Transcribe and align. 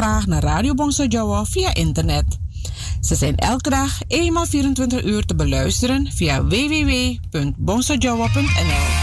Graag 0.00 0.26
naar 0.26 0.42
Radio 0.42 0.74
Bongso 0.74 1.04
Jawa 1.04 1.44
via 1.44 1.74
internet. 1.74 2.38
Ze 3.00 3.14
zijn 3.14 3.36
elke 3.36 3.70
dag 3.70 4.00
eenmaal 4.06 4.46
24 4.46 5.04
uur 5.04 5.26
te 5.26 5.34
beluisteren 5.34 6.12
via 6.12 6.44
www.bongsojawa.nl. 6.44 8.99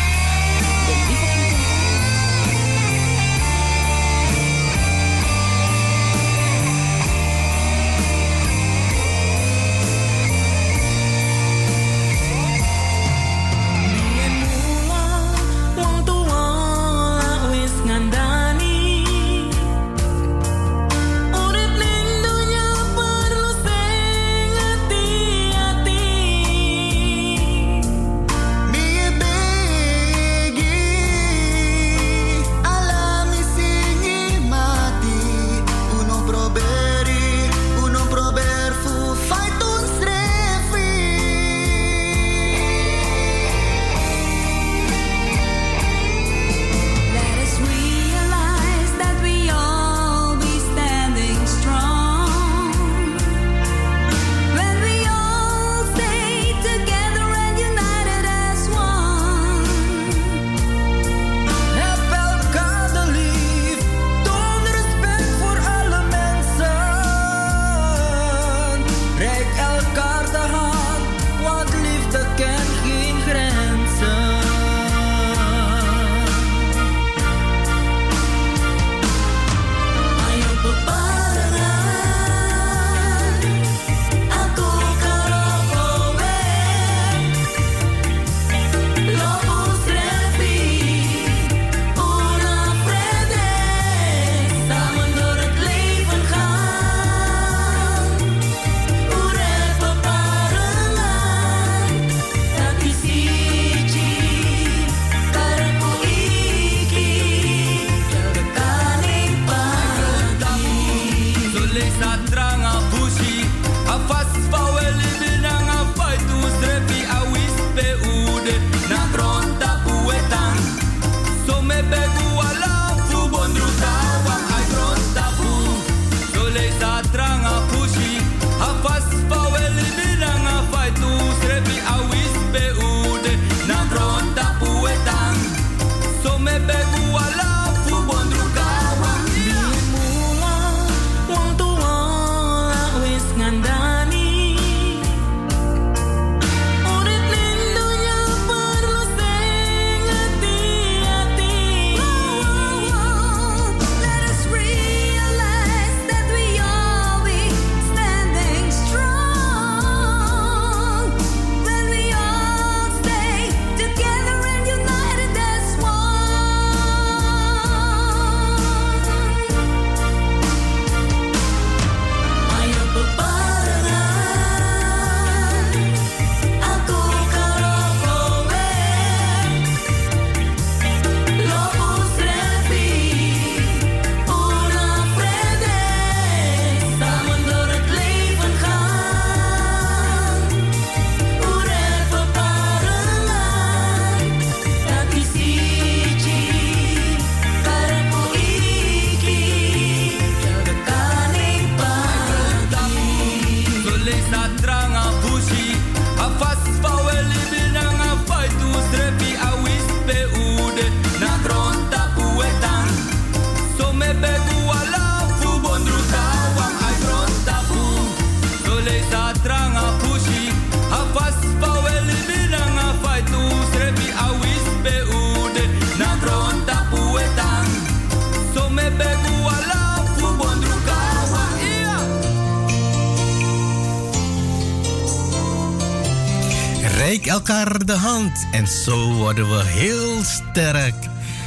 Reik 237.08 237.26
elkaar 237.26 237.86
de 237.86 237.94
hand 237.94 238.48
en 238.52 238.68
zo 238.68 239.14
worden 239.14 239.50
we 239.50 239.64
heel 239.64 240.24
sterk. 240.24 240.96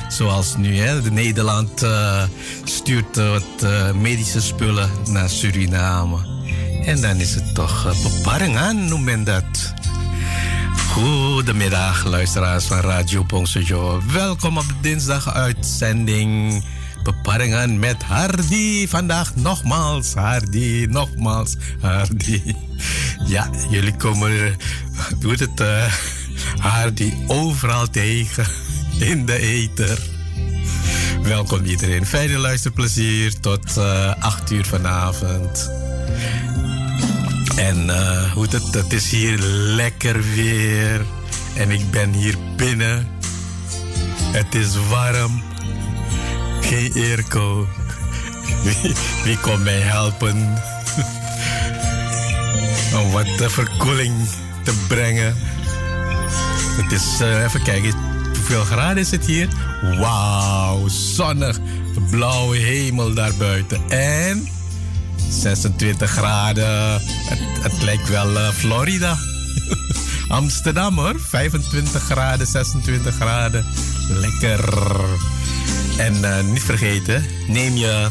Zoals 0.08 0.56
nu, 0.56 0.76
hè? 0.76 1.02
De 1.02 1.10
Nederland 1.10 1.82
uh, 1.82 2.22
stuurt 2.64 3.18
uh, 3.18 3.30
wat 3.30 3.62
uh, 3.62 3.92
medische 3.92 4.40
spullen 4.40 4.90
naar 5.08 5.28
Suriname. 5.28 6.16
En 6.84 7.00
dan 7.00 7.16
is 7.16 7.34
het 7.34 7.54
toch 7.54 7.86
uh, 7.86 8.02
beparing 8.02 8.56
aan, 8.56 8.88
noem 8.88 9.04
men 9.04 9.24
dat. 9.24 9.74
Goedemiddag, 10.92 12.04
luisteraars 12.04 12.64
van 12.64 12.80
Radio 12.80 13.24
Bongsojo. 13.24 14.02
Welkom 14.12 14.58
op 14.58 14.68
de 14.68 14.74
dinsdag 14.80 15.34
uitzending 15.34 16.64
Beparingen 17.02 17.78
met 17.78 18.02
Hardy. 18.02 18.88
Vandaag 18.88 19.36
nogmaals 19.36 20.14
Hardy, 20.14 20.86
nogmaals 20.90 21.56
Hardy. 21.80 22.54
Ja, 23.24 23.50
jullie 23.70 23.96
komen, 23.96 24.56
doet 25.18 25.40
het, 25.40 25.60
uh, 25.60 25.92
Hardy 26.58 27.12
overal 27.26 27.90
tegen 27.90 28.46
in 28.98 29.26
de 29.26 29.38
ether. 29.38 29.98
Welkom 31.22 31.64
iedereen. 31.64 32.06
Fijne 32.06 32.38
luisterplezier 32.38 33.40
tot 33.40 33.76
uh, 33.78 34.14
8 34.18 34.50
uur 34.50 34.64
vanavond. 34.64 35.70
En 37.56 37.90
hoe 38.32 38.46
het, 38.50 38.74
het 38.74 38.92
is 38.92 39.10
hier 39.10 39.38
lekker 39.76 40.22
weer. 40.34 41.04
En 41.54 41.70
ik 41.70 41.90
ben 41.90 42.12
hier 42.12 42.34
binnen. 42.56 43.08
Het 44.32 44.54
is 44.54 44.76
warm. 44.88 45.42
Geen 46.60 46.92
airco. 46.94 47.68
Wie, 49.24 49.38
kon 49.38 49.62
mij 49.62 49.80
helpen 49.80 50.62
om 52.94 53.10
wat 53.10 53.26
de 53.38 53.50
verkoeling 53.50 54.14
te 54.64 54.72
brengen? 54.88 55.36
Het 56.82 56.92
is, 56.92 57.20
uh, 57.20 57.42
even 57.42 57.62
kijken, 57.62 57.92
hoeveel 58.34 58.64
graden 58.64 58.98
is 58.98 59.10
het 59.10 59.26
hier? 59.26 59.48
Wauw, 59.98 60.88
zonnig. 60.88 61.58
Blauwe 62.10 62.56
hemel 62.56 63.14
daar 63.14 63.34
buiten. 63.38 63.80
En 63.88 64.48
26 65.28 66.10
graden. 66.10 67.00
Het, 67.60 67.82
lijkt 67.82 68.08
wel 68.08 68.30
uh, 68.30 68.48
Florida. 68.48 69.16
Amsterdam 70.28 70.98
hoor. 70.98 71.20
25 71.20 72.02
graden, 72.02 72.46
26 72.46 73.14
graden. 73.14 73.66
Lekker. 74.08 74.74
En 75.96 76.14
uh, 76.14 76.40
niet 76.40 76.62
vergeten, 76.62 77.24
neem 77.46 77.76
je 77.76 78.08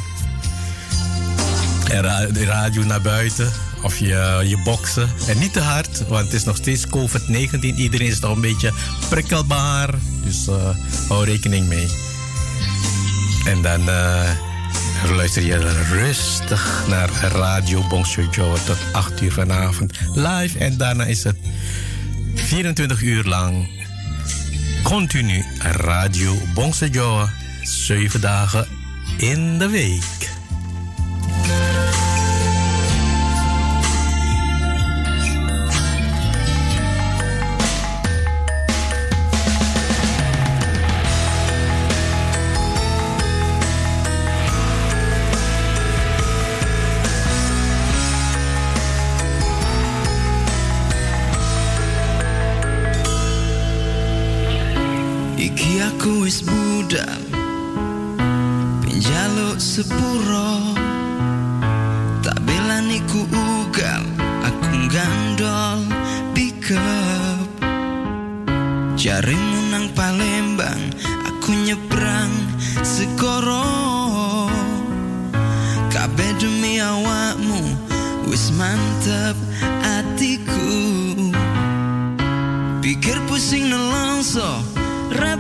de 2.32 2.46
radio 2.46 2.84
naar 2.84 3.02
buiten 3.02 3.52
of 3.82 3.98
je, 3.98 4.44
je 4.46 4.58
boksen. 4.64 5.10
En 5.28 5.40
niet 5.40 5.54
te 5.54 5.60
hard, 5.60 6.08
want 6.08 6.26
het 6.26 6.34
is 6.34 6.44
nog 6.44 6.56
steeds 6.56 6.88
COVID-19. 6.88 7.60
Iedereen 7.60 8.08
is 8.08 8.20
nog 8.20 8.36
een 8.36 8.42
beetje 8.42 8.72
prikkelbaar. 9.10 9.94
Dus 10.24 10.48
uh, 10.48 10.56
hou 11.08 11.26
rekening 11.26 11.68
mee. 11.68 11.88
En 13.46 13.62
dan 13.62 13.82
uh, 13.90 14.30
luister 15.12 15.46
je 15.46 15.84
rustig 15.92 16.84
naar 16.88 17.10
Radio 17.32 17.88
Bongsojo 17.88 18.56
tot 18.66 18.78
8 18.92 19.22
uur 19.22 19.32
vanavond 19.32 19.94
live. 20.14 20.58
En 20.58 20.78
daarna 20.78 21.06
is 21.06 21.24
het 21.24 21.38
24 22.36 23.02
uur 23.02 23.24
lang 23.24 23.70
continu 24.84 25.46
Radio 25.60 26.36
Bongsojo. 26.54 27.28
7 27.64 28.22
dagen 28.22 28.68
in 29.18 29.58
de 29.58 29.70
week. 29.70 30.39
Sepuro. 59.70 60.74
Tak 62.26 62.42
belani 62.42 63.06
ku 63.06 63.22
ugal 63.30 64.02
Aku 64.42 64.90
gandol 64.90 65.86
pickup. 66.34 67.46
Jarimu 68.98 69.72
nang 69.72 69.94
Palembang 69.94 70.92
Aku 71.24 71.56
nyebrang 71.56 72.34
segoro 72.84 74.50
Kabeh 75.88 76.36
demi 76.36 76.84
awakmu 76.84 77.64
Wis 78.28 78.52
mantep 78.58 79.38
atiku. 79.86 80.76
Pikir 82.84 83.16
pusing 83.30 83.72
nelongso 83.72 84.66
Ra 85.16 85.40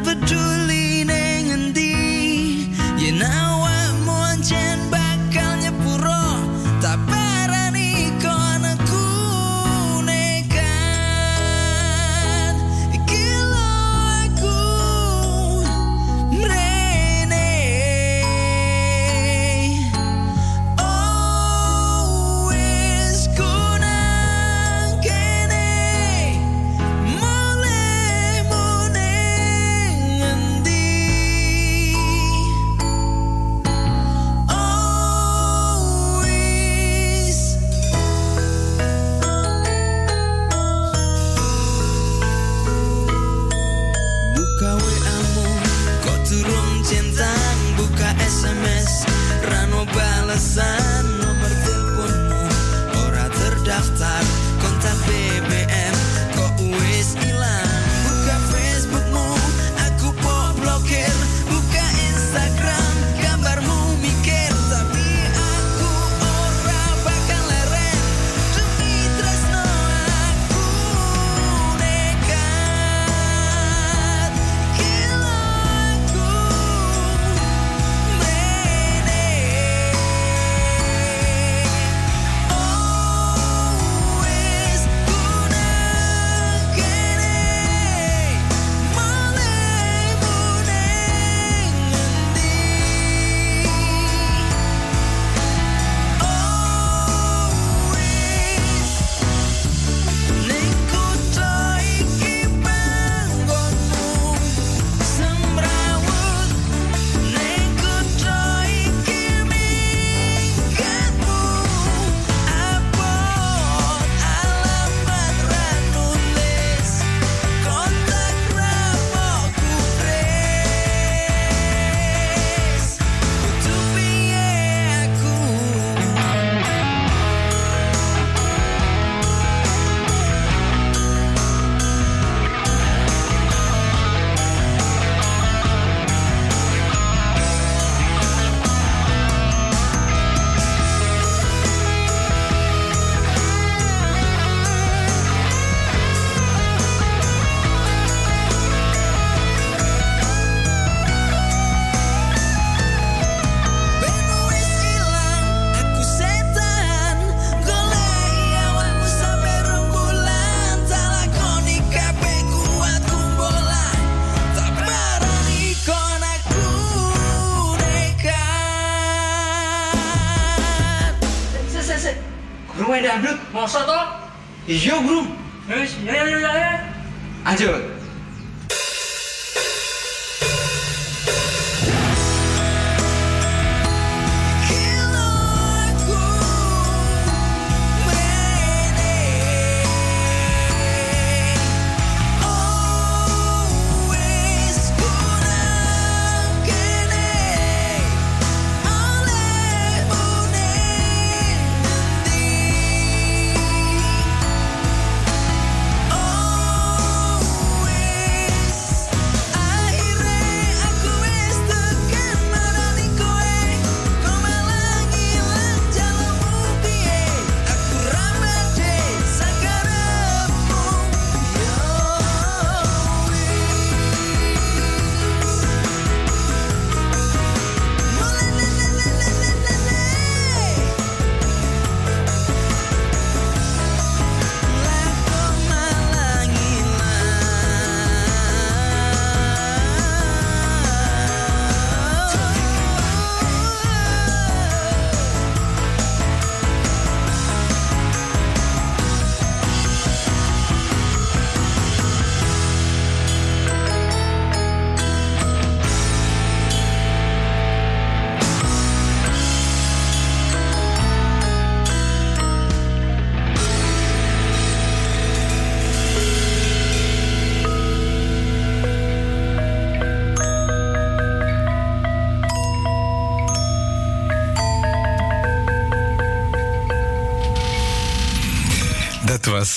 is 174.69 174.85
your 174.85 175.01
group 175.01 175.28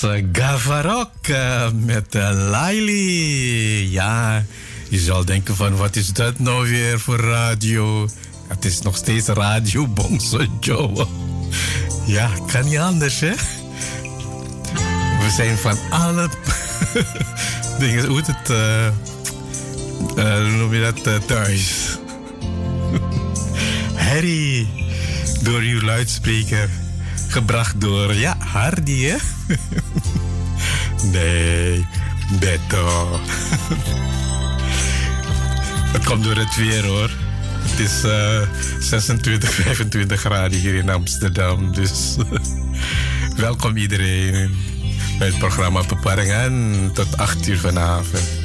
was 0.01 0.11
eh, 0.11 0.23
Gavarok 0.31 1.27
eh, 1.27 1.67
met 1.71 2.15
uh, 2.15 2.29
Laili. 2.49 3.91
Ja, 3.91 4.45
je 4.89 4.99
zal 4.99 5.25
denken 5.25 5.55
van 5.55 5.75
wat 5.75 5.95
is 5.95 6.07
dat 6.07 6.39
nou 6.39 6.69
weer 6.69 6.99
voor 6.99 7.19
radio? 7.19 8.07
Het 8.47 8.65
is 8.65 8.81
nog 8.81 8.95
steeds 8.95 9.27
radio 9.27 9.87
Bongso 9.87 10.45
Joe. 10.59 11.07
Ja, 12.05 12.29
kan 12.51 12.65
niet 12.65 12.77
anders 12.77 13.19
hè? 13.19 13.33
We 15.19 15.29
zijn 15.35 15.57
van 15.57 15.77
alle 15.89 16.29
dingen, 17.79 18.05
hoe 18.05 18.21
het, 18.25 18.49
eh, 18.49 18.87
eh, 18.87 20.57
noem 20.57 20.73
je 20.73 20.81
dat, 20.81 21.07
eh, 21.07 21.15
thuis. 21.25 21.97
Harry, 24.09 24.67
door 25.41 25.59
uw 25.59 25.81
luidspreker. 25.81 26.69
Gebracht 27.33 27.81
door, 27.81 28.13
ja, 28.13 28.37
Hardy, 28.39 29.03
hè? 29.03 29.15
nee, 31.11 31.87
Beto. 32.39 33.19
het 35.93 36.03
komt 36.03 36.23
door 36.23 36.35
het 36.35 36.55
weer, 36.55 36.85
hoor. 36.85 37.11
Het 37.61 37.79
is 37.79 38.03
eh 38.03 38.41
26, 38.79 39.53
25 39.53 40.19
graden 40.19 40.59
hier 40.59 40.73
in 40.73 40.89
Amsterdam. 40.89 41.73
Dus 41.73 42.15
welkom 43.35 43.77
iedereen 43.77 44.55
bij 45.17 45.27
het 45.27 45.37
programma 45.37 45.83
Beparingen 45.87 46.91
tot 46.93 47.17
8 47.17 47.47
uur 47.47 47.59
vanavond. 47.59 48.42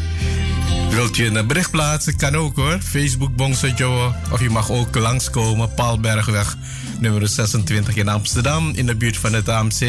Wilt 0.99 1.17
je 1.17 1.27
een 1.27 1.47
bericht 1.47 1.71
plaatsen? 1.71 2.17
Kan 2.17 2.35
ook 2.35 2.57
hoor. 2.57 2.79
Facebook 2.81 3.37
Bongsojo. 3.37 4.15
Of 4.33 4.41
je 4.41 4.51
mag 4.51 4.71
ook 4.71 4.95
langskomen. 4.95 5.75
Paalbergweg 5.75 6.57
nummer 7.01 7.29
26 7.29 7.97
in 7.97 8.09
Amsterdam. 8.09 8.71
In 8.75 8.87
de 8.87 8.97
buurt 8.97 9.17
van 9.17 9.33
het 9.33 9.49
AMC 9.49 9.85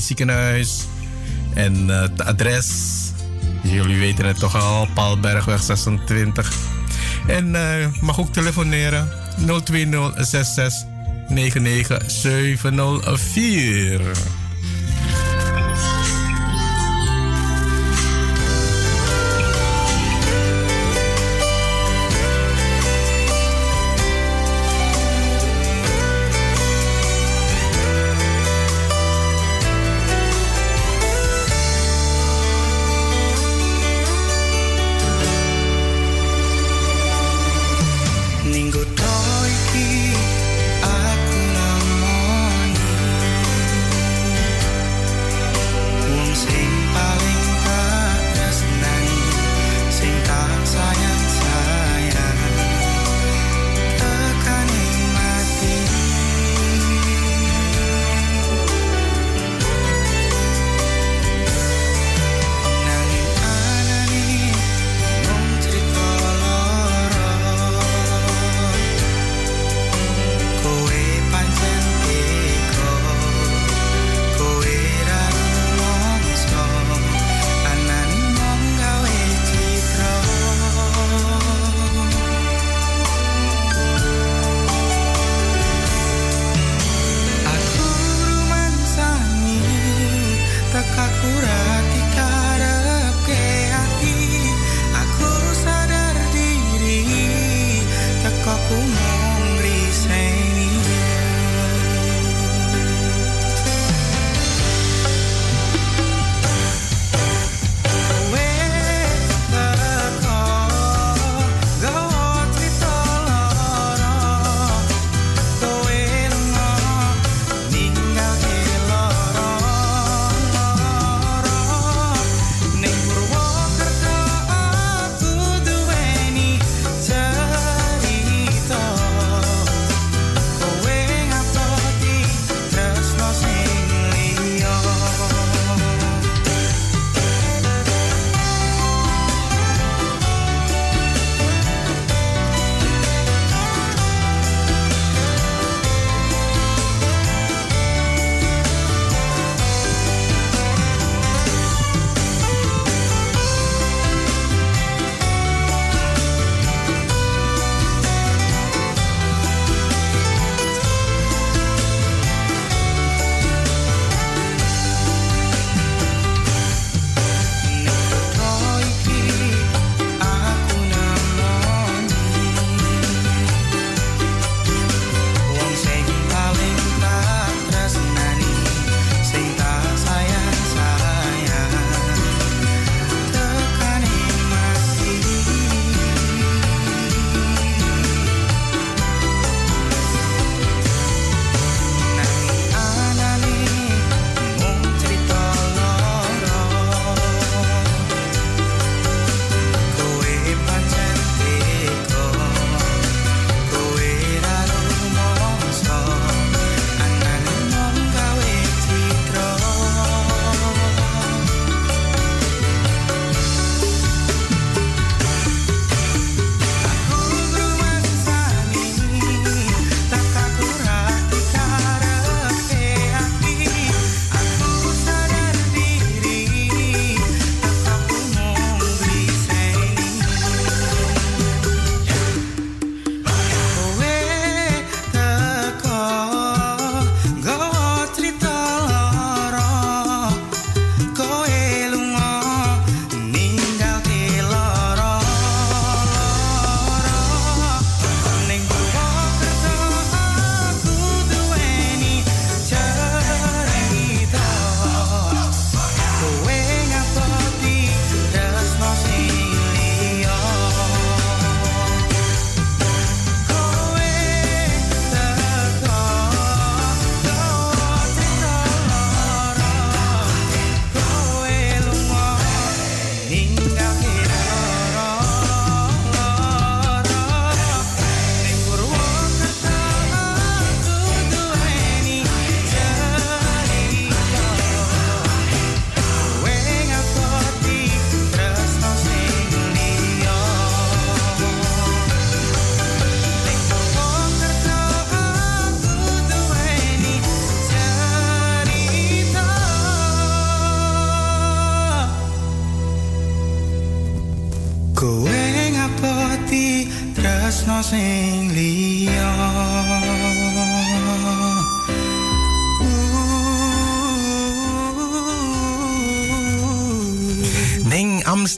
ziekenhuis. 0.00 0.86
En 1.54 1.74
uh, 1.74 2.00
het 2.00 2.24
adres. 2.24 2.68
Jullie 3.62 3.98
weten 3.98 4.24
het 4.24 4.38
toch 4.38 4.56
al. 4.56 4.88
Paalbergweg 4.94 5.62
26. 5.62 6.52
En 7.26 7.46
uh, 7.46 7.86
mag 8.00 8.20
ook 8.20 8.32
telefoneren. 8.32 9.08
020 9.64 10.12
66 10.16 10.88
99 11.28 12.10
704. 12.10 14.00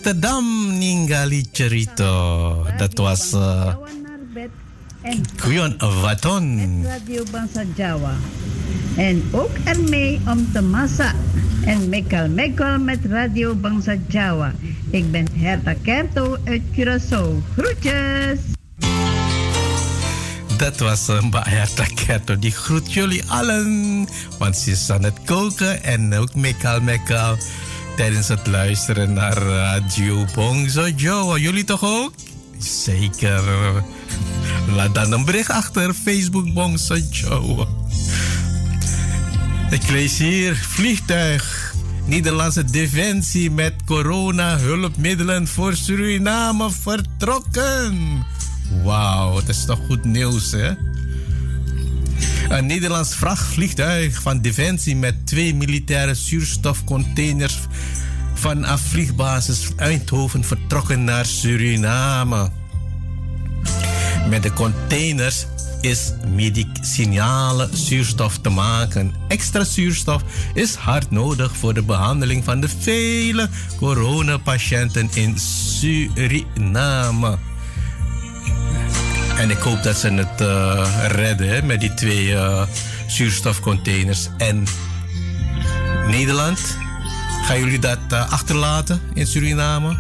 Amsterdam 0.03 0.79
ningali 0.83 1.47
cerita. 1.55 2.11
Dat 2.75 2.99
was 2.99 3.38
uh, 3.38 3.71
Kuyon 5.38 5.79
Waton. 5.79 6.83
Radio 6.83 7.23
Bangsa 7.31 7.62
Jawa. 7.79 8.11
En 8.97 9.23
ook 9.31 9.55
ermee 9.65 10.19
om 10.27 10.53
te 10.53 10.62
massa. 10.62 11.15
En 11.65 11.88
mekal 11.88 12.29
mekal 12.29 12.79
met 12.79 12.99
Radio 13.07 13.55
Bangsa 13.55 13.95
Jawa. 14.09 14.53
Ik 14.91 15.11
ben 15.11 15.27
Herta 15.38 15.75
Kerto 15.83 16.37
uit 16.45 16.62
Curaçao. 16.75 17.38
Groetjes! 17.55 18.38
Dat 20.57 20.79
was 20.79 21.09
uh, 21.09 21.23
Mbak 21.23 21.47
Herta 21.47 21.85
Kerto. 21.95 22.38
Die 22.38 22.51
groet 22.51 22.93
jullie 22.93 23.23
allen. 23.27 24.09
Want 24.38 24.57
ze 24.57 24.71
is 24.71 24.91
aan 24.91 25.03
het 25.03 25.19
koken 25.25 25.85
en 25.85 26.15
ook 26.15 26.35
mekal 26.35 26.81
mekal. 26.81 27.38
Tijdens 27.96 28.28
het 28.28 28.46
luisteren 28.46 29.12
naar 29.12 29.37
Radio 29.37 30.24
Bongso 30.35 30.88
Joe. 30.88 31.40
Jullie 31.40 31.64
toch 31.64 31.85
ook? 31.85 32.12
Zeker. 32.59 33.42
Laat 34.74 34.94
dan 34.94 35.12
een 35.12 35.24
bericht 35.24 35.50
achter. 35.50 35.94
Facebook 35.94 36.52
Bongso 36.52 36.96
Joe. 37.11 37.66
Ik 39.70 39.88
lees 39.90 40.18
hier 40.18 40.57
vliegtuig. 40.57 41.74
Nederlandse 42.05 42.64
defensie 42.64 43.50
met 43.50 43.74
corona-hulpmiddelen 43.85 45.46
voor 45.46 45.74
Suriname 45.74 46.70
vertrokken. 46.70 48.24
Wauw, 48.83 49.35
dat 49.35 49.48
is 49.48 49.64
toch 49.64 49.78
goed 49.87 50.05
nieuws, 50.05 50.50
hè? 50.50 50.70
Een 52.48 52.66
Nederlands 52.66 53.14
vrachtvliegtuig 53.14 54.22
van 54.22 54.40
Defensie 54.40 54.96
met 54.96 55.26
twee 55.26 55.55
militaire 55.55 56.14
zuurstofcontainers 56.14 57.59
vanaf 58.35 58.81
vliegbasis 58.81 59.68
Eindhoven 59.76 60.44
vertrokken 60.44 61.05
naar 61.05 61.26
Suriname. 61.26 62.50
Met 64.28 64.42
de 64.42 64.52
containers 64.52 65.46
is 65.81 66.12
medicinale 66.35 67.68
zuurstof 67.72 68.38
te 68.38 68.48
maken. 68.48 69.12
Extra 69.28 69.64
zuurstof 69.64 70.22
is 70.55 70.74
hard 70.74 71.11
nodig 71.11 71.57
voor 71.57 71.74
de 71.74 71.83
behandeling 71.83 72.44
van 72.44 72.61
de 72.61 72.68
vele 72.68 73.48
coronapatiënten 73.78 75.09
in 75.14 75.38
Suriname. 75.78 77.38
En 79.42 79.50
ik 79.50 79.59
hoop 79.59 79.83
dat 79.83 79.96
ze 79.96 80.09
het 80.12 80.40
uh, 80.40 80.88
redden 81.09 81.48
hè, 81.48 81.62
met 81.62 81.81
die 81.81 81.94
twee 81.94 82.26
uh, 82.26 82.62
zuurstofcontainers. 83.07 84.28
En 84.37 84.64
Nederland, 86.09 86.76
gaan 87.44 87.59
jullie 87.59 87.78
dat 87.78 87.98
uh, 88.12 88.33
achterlaten 88.33 89.00
in 89.14 89.26
Suriname? 89.26 89.96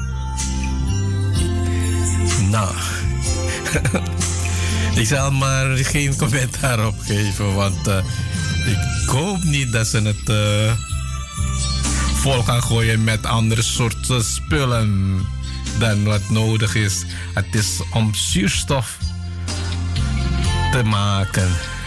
Nou, 2.50 2.74
ik 5.00 5.06
zal 5.06 5.30
maar 5.30 5.76
geen 5.76 6.16
commentaar 6.16 6.86
op 6.86 7.00
geven, 7.00 7.54
want 7.54 7.86
ik 8.66 9.08
hoop 9.08 9.42
niet 9.42 9.72
dat 9.72 9.86
ze 9.86 10.00
het 10.00 10.32
vol 12.14 12.42
gaan 12.42 12.62
gooien 12.62 13.04
met 13.04 13.26
andere 13.26 13.62
soorten 13.62 14.24
spullen 14.24 15.20
dan 15.78 16.04
wat 16.04 16.30
nodig 16.30 16.74
is. 16.74 17.04
Het 17.34 17.54
is 17.54 17.80
om 17.92 18.14
zuurstof 18.14 18.98
te 20.72 20.82
maken. 20.82 21.81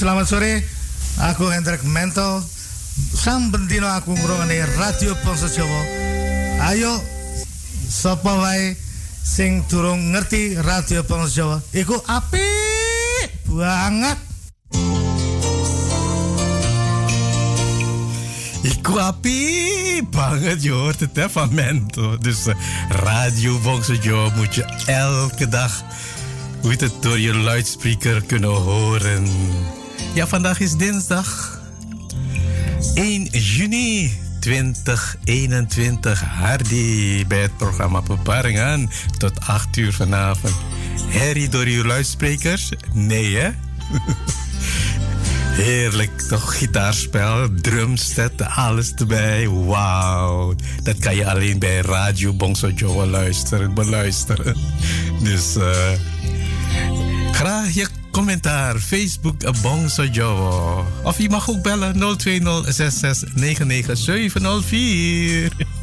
Selamat 0.00 0.26
sore. 0.32 0.64
Aku 1.28 1.52
Hendrik 1.52 1.84
Mento. 1.84 2.40
Sam 3.12 3.52
bendino 3.52 3.84
aku 3.84 4.16
ngrungokne 4.16 4.64
Radio 4.80 5.12
Bangsa 5.20 5.52
Jawa. 5.52 5.80
Ayo 6.72 6.96
sapa 7.84 8.32
wae 8.40 8.80
sing 9.20 9.60
durung 9.68 10.16
ngerti 10.16 10.56
Radio 10.64 11.04
Bangsa 11.04 11.36
Jawa, 11.36 11.56
iku 11.76 12.00
apik 12.08 13.28
banget. 13.44 14.16
Iku 18.64 18.96
api 18.96 19.40
banget 20.08 20.64
je 20.64 20.72
hoort 20.72 21.00
het 21.00 21.12
Mento. 21.52 22.16
Dus 22.16 22.48
eh, 22.48 22.56
Radio 22.88 23.60
Bongso 23.60 23.92
Joe 24.00 24.32
moet 24.36 24.54
je 24.54 24.64
elke 24.88 25.48
dag 25.48 25.84
hoe 26.60 26.72
het, 26.72 26.92
door 27.00 27.18
je 27.18 27.34
luidspreker 27.34 28.22
kunnen 28.24 28.50
horen. 28.50 29.28
Ja, 30.14 30.26
vandaag 30.26 30.60
is 30.60 30.76
dinsdag 30.76 31.60
1 32.94 33.24
juni 33.24 34.18
2021. 34.40 36.20
Hardy 36.20 37.26
bij 37.26 37.42
het 37.42 37.56
programma 37.56 38.02
Beparingen 38.02 38.90
tot 39.18 39.40
8 39.40 39.76
uur 39.76 39.92
vanavond. 39.92 40.54
Harry 41.12 41.48
door 41.48 41.68
je 41.68 41.86
luidsprekers? 41.86 42.70
Nee 42.92 43.36
hè? 43.36 43.50
Heerlijk, 45.62 46.20
toch? 46.20 46.58
Gitaarspel, 46.58 47.48
drumset, 47.60 48.42
alles 48.42 48.94
erbij. 48.94 49.48
Wauw. 49.48 50.54
Dat 50.82 50.98
kan 50.98 51.16
je 51.16 51.30
alleen 51.30 51.58
bij 51.58 51.80
Radio 51.80 52.32
Bongso 52.32 52.68
Joe 52.68 53.06
luisteren, 53.06 53.74
beluisteren. 53.74 54.56
Dus 55.22 55.56
eh 55.56 55.90
graag 57.32 57.70
je 57.74 57.86
commentaar. 58.10 58.78
Facebook 58.78 59.60
Bongso 59.62 60.04
Joe. 60.04 60.84
Of 61.02 61.18
je 61.18 61.28
mag 61.28 61.50
ook 61.50 61.62
bellen 61.62 62.16
020 62.16 62.64
66 62.74 63.34
99 63.34 63.96
704. 63.96 65.79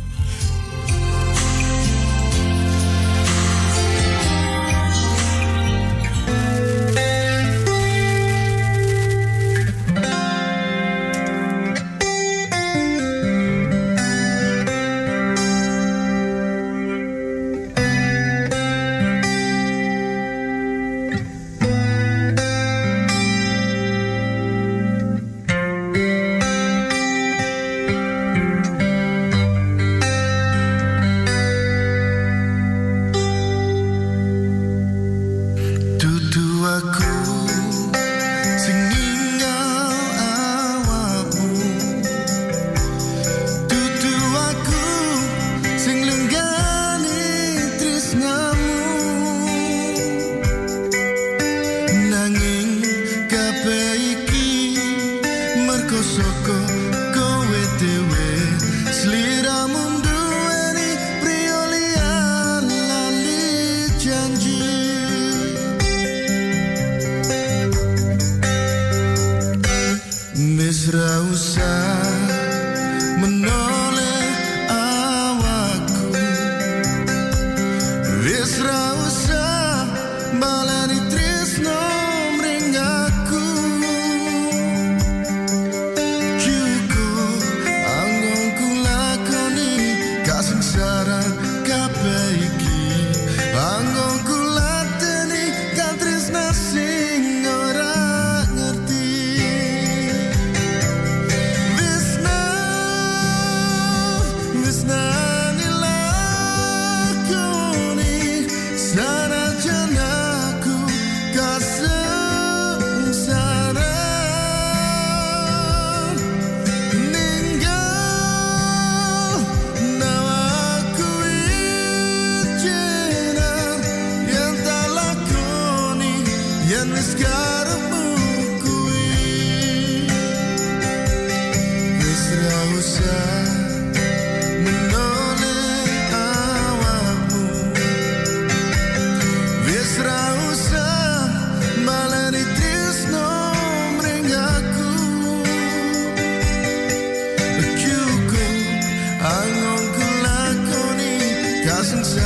senza 151.87 152.19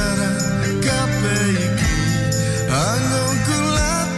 capelli 0.80 1.68
qui 1.76 2.66
hanno 2.68 3.22
cullato 3.46 4.11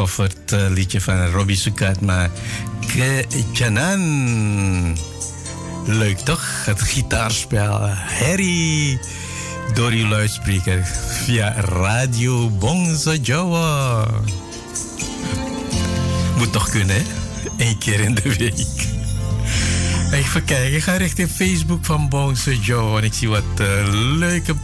Gecoverd 0.00 0.50
liedje 0.50 1.00
van 1.00 1.26
Robbie 1.26 1.56
Sukat. 1.56 2.00
Maar 2.00 2.30
Ke 2.86 3.24
Janan. 3.52 4.96
Leuk 5.86 6.18
toch? 6.18 6.64
Het 6.64 6.82
gitaarspel. 6.82 7.88
Harry. 7.88 8.98
Door 9.74 9.90
uw 9.90 10.06
luidspreker. 10.06 10.84
Via 11.24 11.60
Radio 11.60 12.50
Bongso 12.50 13.14
Jawa. 13.22 14.06
Moet 16.36 16.52
toch 16.52 16.70
kunnen, 16.70 16.96
hè? 17.56 17.74
Keer 17.78 18.00
in 18.00 18.14
de 18.14 18.34
week. 18.38 18.88
Even 20.12 20.44
kijken, 20.44 20.74
ik 20.74 20.82
ga 20.82 20.96
richting 20.96 21.30
Facebook 21.30 21.84
van 21.84 22.08
Bongso 22.08 22.52
Joe. 22.52 22.98
En 22.98 23.04
ik 23.04 23.12
zie 23.12 23.28
wat 23.28 23.44
eh, 23.56 23.66
leuke 23.92 24.54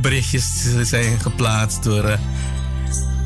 berichtjes 0.00 0.64
zijn 0.82 1.20
geplaatst 1.20 1.82
door 1.82 2.04
eh, 2.04 2.18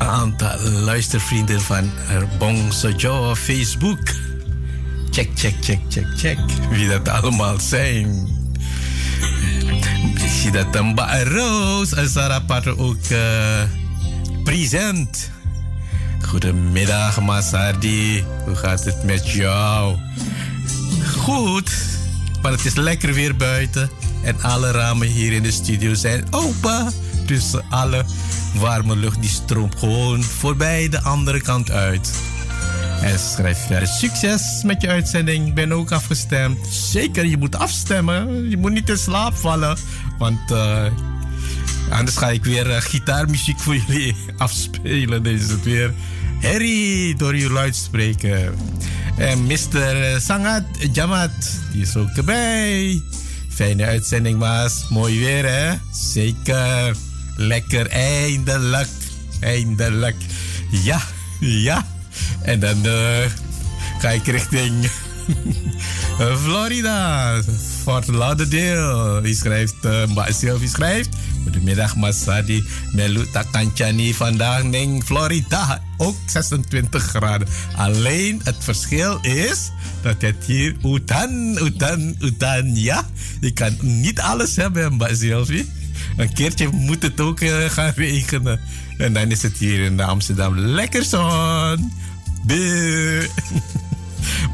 aantal 0.07 0.59
luistervrienden 0.59 1.61
van 1.61 1.91
Bongso 2.37 2.89
Joe 2.89 3.29
op 3.29 3.37
Facebook. 3.37 3.99
Check, 5.09 5.29
check, 5.35 5.55
check, 5.61 5.79
check, 5.89 6.05
check. 6.17 6.37
Wie 6.69 6.87
dat 6.87 7.09
allemaal 7.09 7.59
zijn. 7.59 8.27
Ik 10.13 10.29
zie 10.41 10.51
dat 10.51 10.75
een 10.75 11.23
Roos 11.23 11.93
en 11.93 12.09
Sarah 12.09 12.45
Pater 12.45 12.79
ook 12.79 13.03
eh, 13.03 13.61
present. 14.43 15.31
Goedemiddag, 16.21 17.21
Masardi. 17.21 18.23
Hoe 18.45 18.55
gaat 18.55 18.83
het 18.83 19.03
met 19.03 19.31
jou? 19.31 19.97
Goed, 21.17 21.71
maar 22.41 22.51
het 22.51 22.65
is 22.65 22.75
lekker 22.75 23.13
weer 23.13 23.35
buiten. 23.35 23.89
En 24.23 24.41
alle 24.41 24.71
ramen 24.71 25.07
hier 25.07 25.33
in 25.33 25.43
de 25.43 25.51
studio 25.51 25.93
zijn 25.93 26.25
open. 26.31 26.93
Dus 27.25 27.53
alle 27.69 28.05
warme 28.59 28.95
lucht 28.95 29.21
die 29.21 29.29
stroomt 29.29 29.75
gewoon 29.79 30.23
voorbij 30.23 30.89
de 30.89 31.01
andere 31.01 31.41
kant 31.41 31.71
uit. 31.71 32.13
En 33.01 33.19
schrijf 33.19 33.57
verder 33.65 33.87
succes 33.87 34.61
met 34.63 34.81
je 34.81 34.87
uitzending. 34.87 35.47
Ik 35.47 35.53
ben 35.53 35.71
ook 35.71 35.91
afgestemd. 35.91 36.67
Zeker, 36.67 37.25
je 37.25 37.37
moet 37.37 37.55
afstemmen. 37.55 38.49
Je 38.49 38.57
moet 38.57 38.71
niet 38.71 38.89
in 38.89 38.97
slaap 38.97 39.35
vallen. 39.35 39.77
Want 40.17 40.51
uh, 40.51 40.85
anders 41.89 42.17
ga 42.17 42.29
ik 42.29 42.43
weer 42.43 42.67
uh, 42.67 42.75
gitaarmuziek 42.77 43.59
voor 43.59 43.75
jullie 43.75 44.15
afspelen. 44.37 45.23
Dan 45.23 45.33
is 45.33 45.49
het 45.49 45.63
weer 45.63 45.93
herrie 46.39 47.15
door 47.15 47.35
je 47.35 47.51
luidspreker. 47.51 48.53
En 49.17 49.43
Mr. 49.45 50.21
Sangat 50.21 50.63
Jamat, 50.93 51.31
die 51.71 51.81
is 51.81 51.95
ook 51.95 52.09
erbij. 52.15 53.01
Fijne 53.49 53.85
uitzending, 53.85 54.39
Maas. 54.39 54.85
Mooi 54.89 55.19
weer, 55.19 55.45
hè? 55.45 55.73
Zeker. 55.91 57.06
Lekker, 57.37 57.87
eindelijk. 57.87 58.87
Eindelijk. 59.39 60.15
Ja, 60.71 61.01
ja. 61.39 61.85
En 62.41 62.59
dan 62.59 62.85
uh, 62.85 63.25
ga 63.99 64.09
ik 64.09 64.25
richting 64.25 64.89
Florida. 66.43 67.41
Fort 67.83 68.07
Lauderdale. 68.07 69.21
Die 69.21 69.35
schrijft, 69.35 69.75
uh, 69.85 70.05
Mbak 70.07 70.31
Sylvie 70.31 70.69
schrijft. 70.69 71.09
Goedemiddag, 71.43 71.95
Masadi. 71.95 72.63
Melu 72.91 73.25
Takanchani 73.31 74.13
vandaag 74.13 74.61
in 74.63 75.03
Florida. 75.05 75.81
Ook 75.97 76.15
26 76.25 77.03
graden. 77.03 77.47
Alleen 77.75 78.41
het 78.43 78.55
verschil 78.59 79.19
is 79.21 79.71
dat 80.01 80.21
het 80.21 80.45
hier 80.45 80.75
utan, 80.85 81.57
utan, 81.65 82.15
utan. 82.19 82.75
Ja, 82.75 83.05
je 83.39 83.51
kan 83.51 83.77
niet 83.81 84.19
alles 84.19 84.55
hebben, 84.55 84.93
Mbak 84.93 85.15
Sylvie. 85.15 85.76
Een 86.17 86.33
keertje 86.33 86.69
moet 86.71 87.03
het 87.03 87.21
ook 87.21 87.39
uh, 87.39 87.69
gaan 87.69 87.93
regenen. 87.95 88.59
En 88.97 89.13
dan 89.13 89.31
is 89.31 89.41
het 89.41 89.57
hier 89.57 89.83
in 89.83 89.99
Amsterdam 89.99 90.57
lekker 90.57 91.03
zon. 91.03 91.91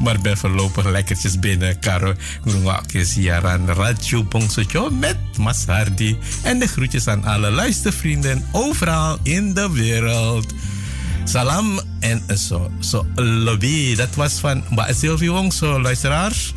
Maar 0.02 0.20
ben 0.20 0.36
voorlopig 0.36 0.84
lekkertjes 0.84 1.38
binnen. 1.38 1.78
Karo 1.78 2.14
Groenwakje 2.40 3.04
siaran 3.04 3.68
Radio 3.68 4.24
Bongsojo 4.24 4.90
met 4.90 5.16
Mas 5.38 5.64
Hardy. 5.66 6.16
En 6.42 6.58
de 6.58 6.66
groetjes 6.66 7.08
aan 7.08 7.24
alle 7.24 7.50
luistervrienden 7.50 8.44
overal 8.52 9.18
in 9.22 9.54
de 9.54 9.70
wereld. 9.72 10.54
Salam 11.24 11.80
en 12.00 12.38
zo, 12.38 12.70
zo 12.80 13.06
lobby. 13.14 13.96
Dat 13.96 14.14
was 14.14 14.32
van 14.32 14.64
Sylvie 14.88 15.30
Wongso, 15.30 15.80
luisteraars. 15.80 16.54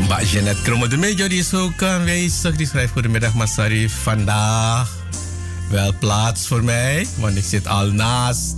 Mbak 0.00 0.22
Jeanette 0.22 0.62
Kromme 0.62 0.88
de 0.88 0.96
Mejo, 0.96 1.28
die 1.28 1.38
is 1.38 1.54
ook 1.54 1.82
aanwezig. 1.82 2.56
Die 2.56 2.66
schrijft 2.66 2.92
goedemiddag 2.92 3.34
Masari. 3.34 3.88
Vandaag 3.88 4.96
wel 5.70 5.92
plaats 5.98 6.46
voor 6.46 6.64
mij, 6.64 7.06
want 7.16 7.36
ik 7.36 7.44
zit 7.44 7.66
al 7.66 7.86
naast. 7.86 8.56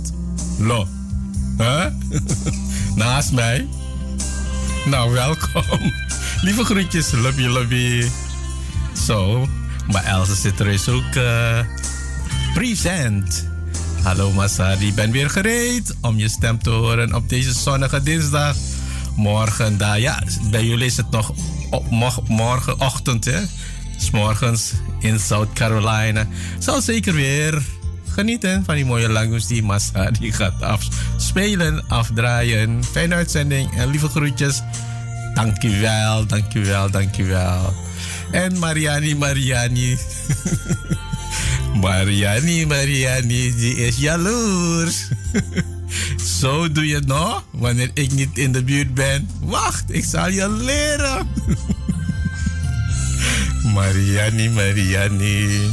Lo. 0.59 0.87
Huh? 1.57 1.85
naast 2.95 3.31
mij. 3.31 3.67
Nou, 4.85 5.11
welkom. 5.11 5.63
Lieve 6.45 6.63
groetjes, 6.63 7.11
lobby, 7.11 7.45
lobby. 7.45 8.09
Zo, 9.05 9.47
maar 9.91 10.03
Elsa 10.03 10.33
zit 10.33 10.59
er 10.59 10.67
is 10.67 10.89
ook 10.89 11.15
uh, 11.15 11.59
present. 12.53 13.49
Hallo 14.03 14.31
Masari, 14.31 14.93
ben 14.93 15.11
weer 15.11 15.29
gereed 15.29 15.95
om 16.01 16.17
je 16.17 16.29
stem 16.29 16.63
te 16.63 16.69
horen 16.69 17.13
op 17.13 17.29
deze 17.29 17.53
zonnige 17.53 18.03
dinsdag. 18.03 18.55
Morgen, 19.15 19.77
daar, 19.77 19.99
ja, 19.99 20.23
bij 20.51 20.65
jullie 20.65 20.85
is 20.85 20.97
het 20.97 21.09
nog 21.09 21.33
op, 21.69 21.89
morgenochtend, 22.27 23.25
hè? 23.25 23.39
S 23.97 24.09
morgens 24.11 24.73
in 24.99 25.19
South 25.19 25.53
Carolina. 25.53 26.27
Zal 26.59 26.81
zeker 26.81 27.13
weer 27.13 27.61
genieten 28.07 28.63
van 28.65 28.75
die 28.75 28.85
mooie 28.85 29.09
langoes 29.09 29.47
die 29.47 29.63
Massa 29.63 30.11
die 30.11 30.31
gaat 30.31 30.61
afspelen, 30.61 31.83
afdraaien. 31.87 32.83
Fijne 32.83 33.15
uitzending 33.15 33.77
en 33.77 33.89
lieve 33.89 34.07
groetjes. 34.07 34.61
Dankjewel, 35.33 36.25
dankjewel, 36.25 36.91
dankjewel. 36.91 37.73
En 38.31 38.59
Mariani, 38.59 39.15
Mariani. 39.15 39.97
Mariani, 41.81 42.65
Mariani, 42.65 43.55
die 43.55 43.75
is 43.75 43.97
jaloers. 43.97 45.07
Zo 46.39 46.71
doe 46.71 46.87
je 46.87 46.95
het 46.95 47.07
nog 47.07 47.43
wanneer 47.51 47.91
ik 47.93 48.11
niet 48.11 48.37
in 48.37 48.51
de 48.51 48.63
buurt 48.63 48.93
ben. 48.93 49.29
Wacht, 49.41 49.83
ik 49.87 50.05
zal 50.05 50.29
je 50.29 50.49
leren. 50.49 51.27
Mariani, 53.73 54.49
Mariani. 54.49 55.69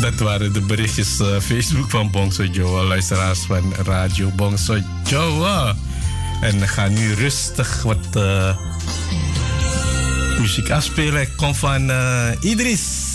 Dat 0.00 0.18
waren 0.18 0.52
de 0.52 0.60
berichtjes 0.60 1.20
uh, 1.20 1.40
Facebook 1.40 1.90
van 1.90 2.10
Bongso 2.10 2.44
Joa, 2.44 2.82
luisteraars 2.82 3.38
van 3.38 3.74
Radio 3.84 4.30
Bongso 4.30 4.78
Joa. 5.04 5.76
En 6.40 6.68
gaan 6.68 6.92
nu 6.92 7.12
rustig 7.14 7.82
wat 7.82 8.06
uh, 8.16 8.56
muziek 10.38 10.70
afspelen. 10.70 11.36
Kom 11.36 11.54
van 11.54 11.90
uh, 11.90 12.28
Idris. 12.40 13.09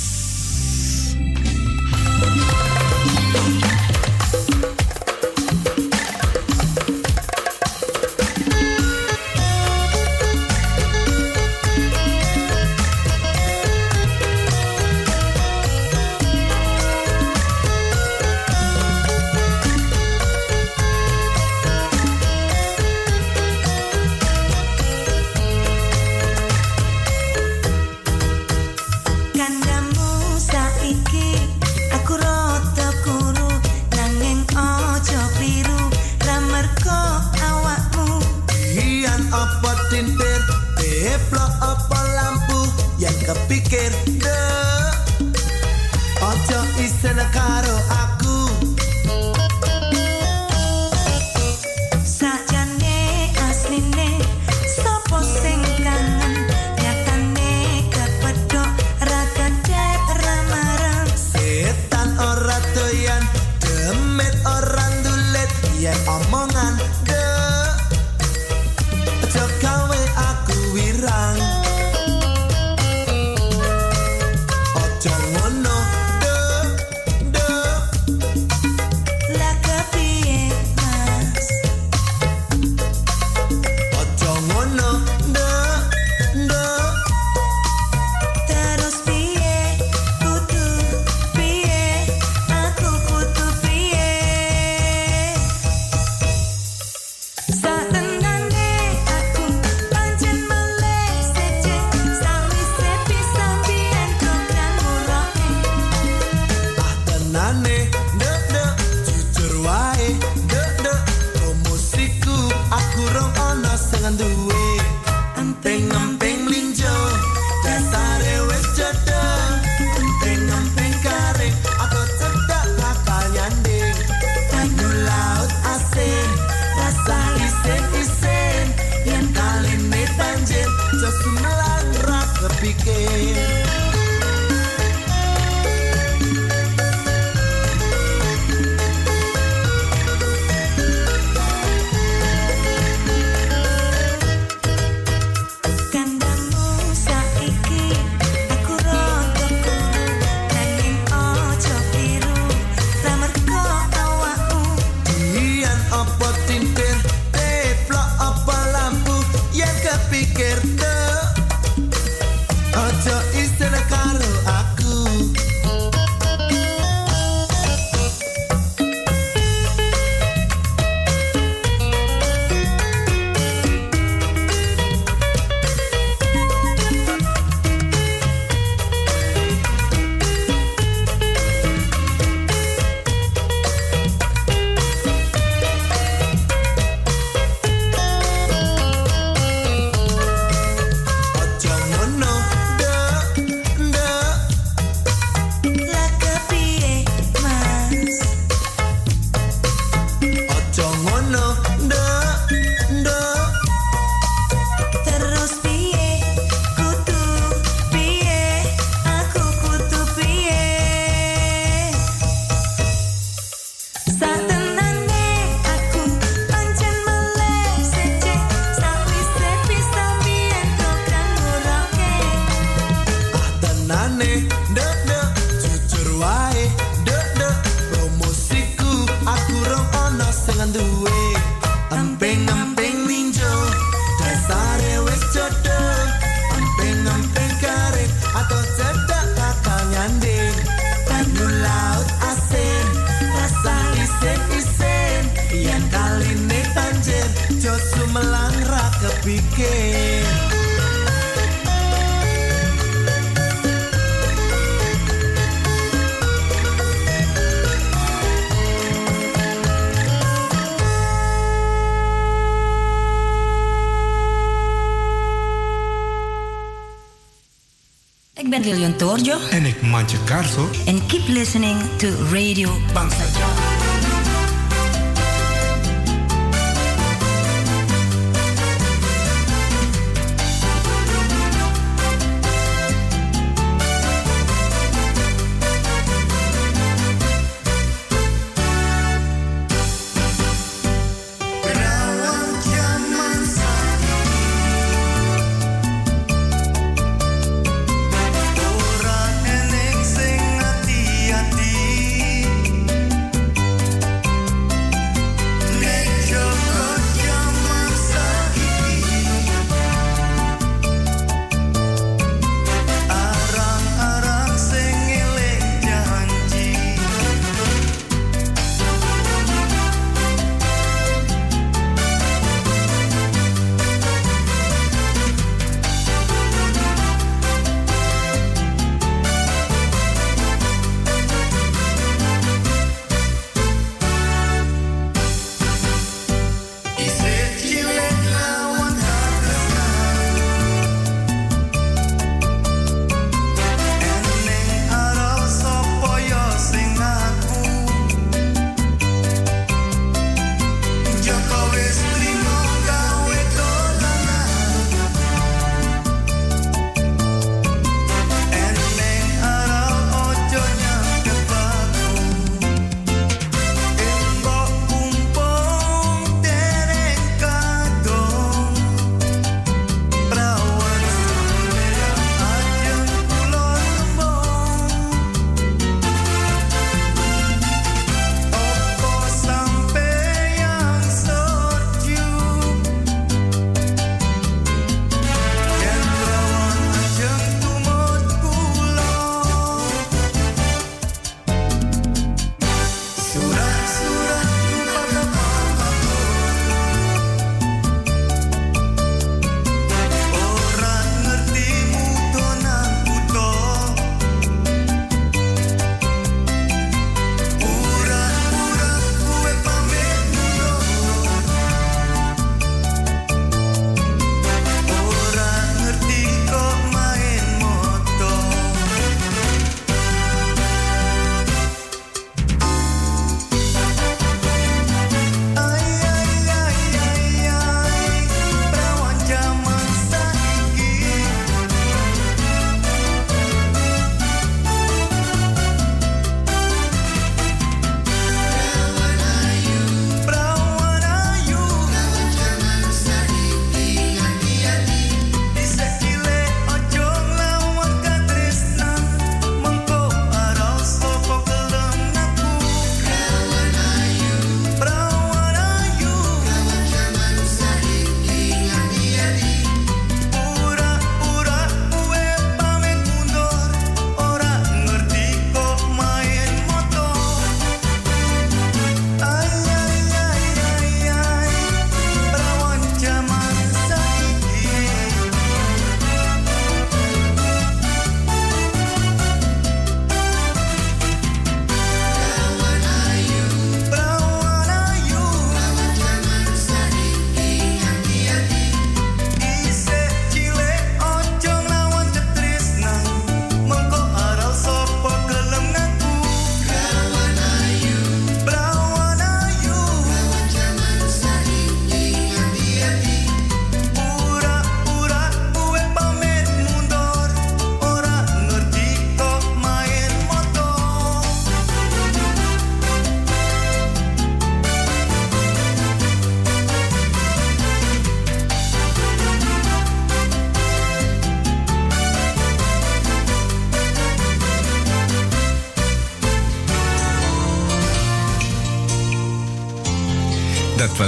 ben 268.62 268.72
Lilian 268.72 268.96
Torjo. 268.96 269.38
En 269.52 269.66
ik 269.66 269.82
Mantje 269.82 270.18
Karso. 270.24 270.70
En 270.86 271.06
keep 271.06 271.28
listening 271.28 271.82
to 271.98 272.08
Radio 272.32 272.70
Bangsa. 272.94 273.85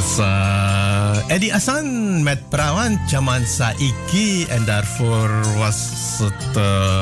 Was 0.07 0.19
uh, 0.19 1.17
Eddie 1.27 1.51
met 2.23 2.49
Prawan 2.49 2.99
Chaman 3.07 3.45
Saiki. 3.45 4.45
En 4.45 4.65
daarvoor 4.65 5.57
was 5.57 5.75
het 6.17 6.57
uh, 6.57 7.01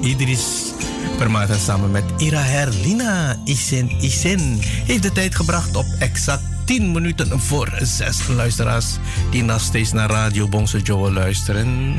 uh, 0.00 0.10
Idris 0.10 0.72
Permata 1.16 1.56
samen 1.58 1.90
met 1.90 2.04
Ira 2.16 2.40
Herlina. 2.40 3.36
Isen 3.44 3.90
Isen 4.00 4.58
heeft 4.60 5.02
de 5.02 5.12
tijd 5.12 5.34
gebracht 5.34 5.76
op 5.76 5.86
exact 5.98 6.42
10 6.64 6.92
minuten 6.92 7.40
voor 7.40 7.68
6 7.82 8.28
luisteraars 8.28 8.86
die 9.30 9.42
nog 9.42 9.60
steeds 9.60 9.92
naar 9.92 10.10
Radio 10.10 10.48
Bongso 10.48 10.78
Joe 10.78 11.12
luisteren. 11.12 11.94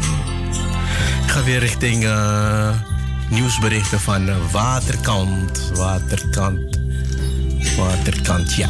Ik 1.24 1.30
ga 1.30 1.44
weer 1.44 1.60
richting 1.60 2.04
uh, 2.04 2.70
nieuwsberichten 3.30 4.00
van 4.00 4.52
Waterkant. 4.52 5.72
Waterkant. 5.76 6.69
Ja. 8.56 8.70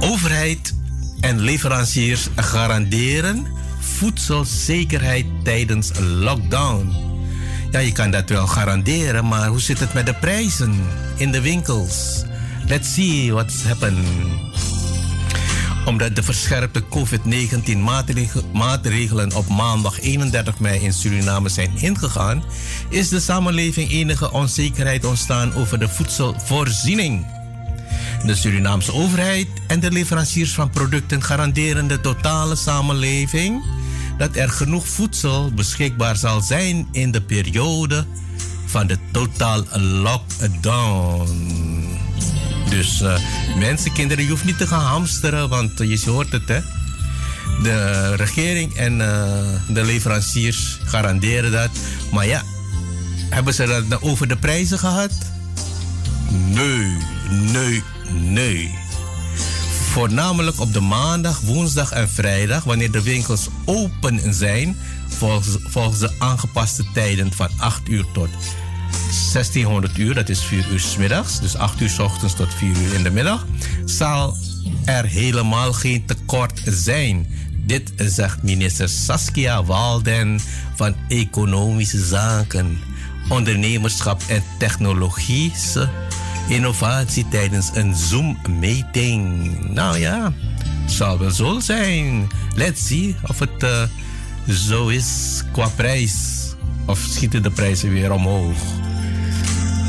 Overheid 0.00 0.74
en 1.20 1.40
leveranciers 1.40 2.28
garanderen 2.36 3.46
voedselzekerheid 3.78 5.26
tijdens 5.42 5.90
lockdown. 5.98 6.92
Ja, 7.70 7.78
je 7.78 7.92
kan 7.92 8.10
dat 8.10 8.28
wel 8.28 8.46
garanderen, 8.46 9.28
maar 9.28 9.48
hoe 9.48 9.60
zit 9.60 9.80
het 9.80 9.94
met 9.94 10.06
de 10.06 10.14
prijzen 10.14 10.74
in 11.16 11.32
de 11.32 11.40
winkels? 11.40 12.24
Let's 12.66 12.94
see 12.94 13.32
what's 13.32 13.62
happened. 13.62 14.06
Omdat 15.84 16.16
de 16.16 16.22
verscherpte 16.22 16.82
COVID-19 16.82 17.78
maatregelen 18.52 19.34
op 19.34 19.48
maandag 19.48 20.00
31 20.00 20.58
mei 20.58 20.80
in 20.80 20.92
Suriname 20.92 21.48
zijn 21.48 21.70
ingegaan, 21.76 22.44
is 22.88 23.08
de 23.08 23.20
samenleving 23.20 23.90
enige 23.90 24.32
onzekerheid 24.32 25.04
ontstaan 25.04 25.54
over 25.54 25.78
de 25.78 25.88
voedselvoorziening. 25.88 27.43
De 28.26 28.34
Surinaamse 28.34 28.92
overheid 28.92 29.48
en 29.66 29.80
de 29.80 29.90
leveranciers 29.90 30.52
van 30.52 30.70
producten 30.70 31.22
garanderen 31.22 31.86
de 31.86 32.00
totale 32.00 32.56
samenleving 32.56 33.64
dat 34.18 34.36
er 34.36 34.50
genoeg 34.50 34.88
voedsel 34.88 35.52
beschikbaar 35.52 36.16
zal 36.16 36.40
zijn 36.40 36.88
in 36.92 37.10
de 37.10 37.22
periode 37.22 38.06
van 38.66 38.86
de 38.86 38.98
totaal 39.12 39.64
lockdown. 39.78 41.28
Dus 42.70 43.00
uh, 43.00 43.18
mensen, 43.58 43.92
kinderen, 43.92 44.24
je 44.24 44.30
hoeft 44.30 44.44
niet 44.44 44.58
te 44.58 44.66
gaan 44.66 44.84
hamsteren, 44.84 45.48
want 45.48 45.70
je 45.78 46.02
hoort 46.04 46.32
het 46.32 46.48
hè. 46.48 46.60
De 47.62 48.14
regering 48.14 48.74
en 48.76 48.92
uh, 48.92 49.06
de 49.68 49.84
leveranciers 49.84 50.78
garanderen 50.84 51.52
dat. 51.52 51.70
Maar 52.12 52.26
ja, 52.26 52.42
hebben 53.30 53.54
ze 53.54 53.84
dat 53.88 54.02
over 54.02 54.28
de 54.28 54.36
prijzen 54.36 54.78
gehad? 54.78 55.12
Nee, 56.30 56.96
nee, 57.30 57.82
nee. 58.14 58.74
Voornamelijk 59.90 60.60
op 60.60 60.72
de 60.72 60.80
maandag, 60.80 61.40
woensdag 61.40 61.90
en 61.90 62.08
vrijdag, 62.08 62.64
wanneer 62.64 62.90
de 62.90 63.02
winkels 63.02 63.48
open 63.64 64.34
zijn, 64.34 64.76
volgens, 65.08 65.98
de 65.98 66.10
aangepaste 66.18 66.84
tijden 66.92 67.32
van 67.32 67.48
8 67.56 67.88
uur 67.88 68.04
tot 68.12 68.28
1600 69.32 69.98
uur, 69.98 70.14
dat 70.14 70.28
is 70.28 70.40
4 70.40 70.66
uur 70.70 70.80
s 70.80 70.96
middags, 70.96 71.40
dus 71.40 71.56
8 71.56 71.80
uur 71.80 71.88
s 71.88 71.98
ochtends 71.98 72.34
tot 72.34 72.54
4 72.54 72.68
uur 72.68 72.94
in 72.94 73.02
de 73.02 73.10
middag, 73.10 73.46
zal 73.84 74.36
er 74.84 75.04
helemaal 75.04 75.72
geen 75.72 76.06
tekort 76.06 76.60
zijn. 76.64 77.26
Dit 77.66 77.92
zegt 77.96 78.42
minister 78.42 78.88
Saskia 78.88 79.64
Walden 79.64 80.40
van 80.76 80.94
Economische 81.08 82.04
Zaken, 82.04 82.78
Ondernemerschap 83.28 84.22
en 84.28 84.42
Technologische 84.58 85.88
Innovatie 86.48 87.28
tijdens 87.28 87.70
een 87.74 87.94
Zoom-meeting. 87.94 89.50
Nou 89.70 89.98
ja, 89.98 90.32
zal 90.86 91.18
wel 91.18 91.30
zo 91.30 91.60
zijn. 91.60 92.28
Let's 92.54 92.86
see 92.86 93.16
of 93.22 93.38
het 93.38 93.62
uh, 93.62 93.82
zo 94.48 94.88
is 94.88 95.42
qua 95.52 95.68
prijs. 95.68 96.42
Of 96.86 96.98
schieten 96.98 97.42
de 97.42 97.50
prijzen 97.50 97.92
weer 97.92 98.12
omhoog. 98.12 98.58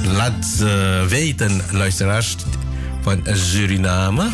Laat 0.06 0.60
uh, 0.62 1.04
weten, 1.04 1.62
luisteraars 1.72 2.36
van 3.02 3.22
Suriname. 3.34 4.30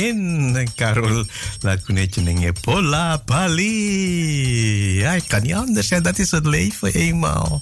Rakimin, 0.00 0.68
Carol 0.76 1.24
lagunetje 1.60 2.22
nenge 2.22 2.52
Pola 2.52 3.20
Bali. 3.24 4.98
Ja, 4.98 5.12
ik 5.12 5.24
kan 5.28 5.42
niet 5.42 5.54
anders, 5.54 5.90
hè. 5.90 6.00
dat 6.00 6.18
is 6.18 6.30
het 6.30 6.46
leven 6.46 6.92
eenmaal. 6.92 7.60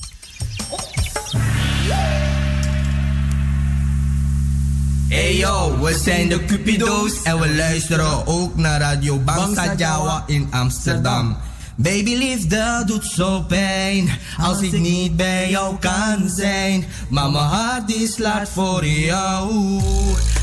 Hey 5.09 5.37
yo, 5.37 5.79
we 5.81 5.99
zijn 6.05 6.29
de 6.29 6.45
Cupido's 6.45 7.23
en 7.23 7.39
we 7.39 7.55
luisteren 7.55 8.27
ook 8.27 8.57
naar 8.57 8.81
Radio 8.81 9.19
Bangsa 9.19 9.75
Jawa 9.77 10.25
in 10.27 10.47
Amsterdam. 10.51 11.37
Baby 11.81 12.15
liefde 12.15 12.83
doet 12.87 13.05
zo 13.05 13.41
pijn 13.41 14.11
als 14.39 14.61
ik 14.61 14.73
niet 14.73 15.17
bij 15.17 15.51
jou 15.51 15.77
kan 15.79 16.29
zijn. 16.29 16.85
Maar 17.09 17.31
mijn 17.31 17.45
hart 17.45 17.87
die 17.87 18.09
slaat 18.09 18.49
voor 18.49 18.87
jou. 18.87 19.51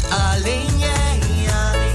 Alleen 0.09 0.79
jij, 0.79 1.19
alleen 1.47 1.94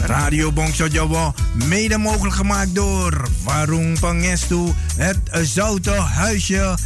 Radio 0.00 0.52
Bongso 0.52 0.86
Jawa, 0.86 1.34
mede 1.68 1.98
mogelijk 1.98 2.34
gemaakt 2.34 2.74
door 2.74 3.28
Warung 3.44 3.98
Pangestu, 3.98 4.72
het 4.96 5.18
Zoute 5.42 5.90
Huisje, 5.90 6.78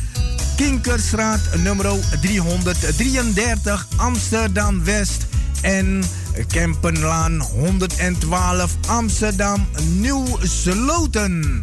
Kinkerstraat 0.57 1.41
nummer 1.63 1.87
333 2.21 3.87
Amsterdam 3.97 4.85
West 4.85 5.27
en 5.61 6.03
Kempenlaan 6.49 7.41
112 7.41 8.77
Amsterdam 8.87 9.67
Nieuw 9.99 10.39
Sloten. 10.43 11.61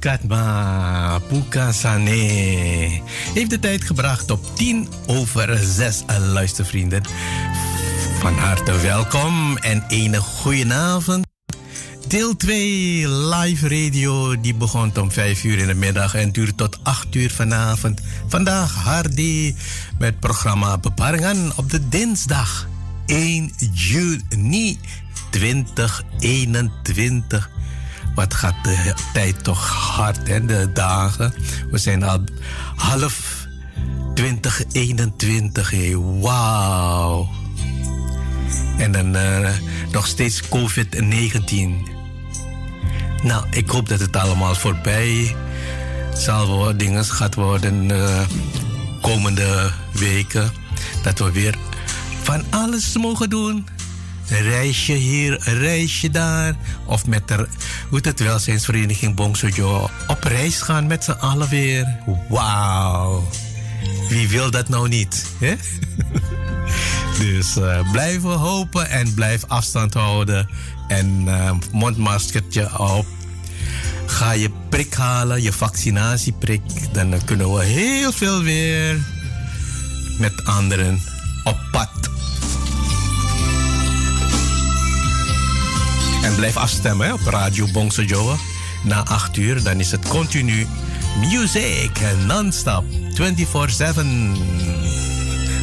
Sukatma 0.00 1.20
Pukasane 1.28 2.10
heeft 3.34 3.50
de 3.50 3.58
tijd 3.58 3.84
gebracht 3.84 4.30
op 4.30 4.56
10 4.56 4.88
over 5.06 5.58
6 5.62 6.02
luistervrienden. 6.32 7.02
Van 8.18 8.34
harte 8.34 8.80
welkom 8.80 9.56
en 9.56 9.84
een 9.88 10.16
goede 10.16 10.74
avond. 10.74 11.26
Deel 12.08 12.36
2 12.36 13.08
live 13.08 13.68
radio 13.68 14.40
die 14.40 14.54
begon 14.54 14.98
om 14.98 15.10
5 15.10 15.44
uur 15.44 15.58
in 15.58 15.66
de 15.66 15.74
middag 15.74 16.14
en 16.14 16.32
duurt 16.32 16.56
tot 16.56 16.78
8 16.82 17.14
uur 17.14 17.30
vanavond. 17.30 18.00
Vandaag 18.26 18.74
Hardy 18.74 19.54
met 19.98 20.20
programma 20.20 20.78
Beparingen 20.78 21.52
op 21.56 21.70
de 21.70 21.88
dinsdag 21.88 22.68
1 23.06 23.52
juni 23.72 24.78
2021. 25.30 27.59
Wat 28.14 28.34
gaat 28.34 28.54
de 28.62 28.94
tijd 29.12 29.44
toch 29.44 29.68
hard? 29.68 30.26
De 30.26 30.70
dagen. 30.72 31.34
We 31.70 31.78
zijn 31.78 32.02
al 32.02 32.24
half 32.76 33.46
2021, 34.14 35.70
hé. 35.70 36.20
Wauw. 36.20 37.28
En 38.78 38.92
dan 38.92 39.16
eh, 39.16 39.50
nog 39.92 40.06
steeds 40.06 40.42
COVID-19. 40.42 41.98
Nou, 43.22 43.44
ik 43.50 43.70
hoop 43.70 43.88
dat 43.88 44.00
het 44.00 44.16
allemaal 44.16 44.54
voorbij 44.54 45.36
zal 46.14 46.46
worden, 46.46 46.78
dingen 46.78 47.04
gaat 47.04 47.34
worden 47.34 47.88
de 47.88 48.24
komende 49.00 49.70
weken. 49.92 50.52
Dat 51.02 51.18
we 51.18 51.32
weer 51.32 51.58
van 52.22 52.44
alles 52.50 52.96
mogen 52.96 53.30
doen. 53.30 53.66
Reisje 54.30 54.92
hier, 54.92 55.38
reisje 55.42 56.10
daar. 56.10 56.54
Of 56.84 57.06
met 57.06 57.28
de 57.28 57.46
hoe 57.88 57.96
het, 57.96 58.04
het 58.04 58.20
welzijnsvereniging 58.20 59.14
Bongsojo 59.14 59.90
op 60.06 60.22
reis 60.22 60.60
gaan 60.60 60.86
met 60.86 61.04
z'n 61.04 61.10
allen 61.10 61.48
weer. 61.48 61.98
Wauw. 62.28 63.28
Wie 64.08 64.28
wil 64.28 64.50
dat 64.50 64.68
nou 64.68 64.88
niet? 64.88 65.24
Hè? 65.38 65.54
dus 67.24 67.56
uh, 67.56 67.90
blijven 67.92 68.30
hopen 68.30 68.90
en 68.90 69.14
blijf 69.14 69.44
afstand 69.46 69.94
houden. 69.94 70.48
En 70.88 71.22
uh, 71.26 71.50
mondmaskertje 71.72 72.78
op. 72.78 73.06
Ga 74.06 74.32
je 74.32 74.50
prik 74.68 74.94
halen, 74.94 75.42
je 75.42 75.52
vaccinatieprik. 75.52 76.62
Dan 76.92 77.24
kunnen 77.24 77.54
we 77.54 77.64
heel 77.64 78.12
veel 78.12 78.42
weer 78.42 78.98
met 80.18 80.44
anderen 80.44 81.02
op 81.44 81.58
pad. 81.70 81.99
En 86.22 86.34
blijf 86.34 86.56
afstemmen 86.56 87.12
op 87.12 87.20
Radio 87.20 87.66
Bongso 87.72 88.02
Joa. 88.02 88.36
Na 88.84 89.04
8 89.04 89.36
uur, 89.36 89.62
dan 89.62 89.80
is 89.80 89.90
het 89.90 90.08
continu 90.08 90.66
music 91.20 92.00
non-stop 92.26 92.84
24-7. 92.84 92.90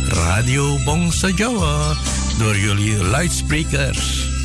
Radio 0.07 0.83
Bongso 0.83 1.29
Joa 1.29 1.93
door 2.37 2.57
jullie 2.57 3.03
luidsprekers. 3.03 4.36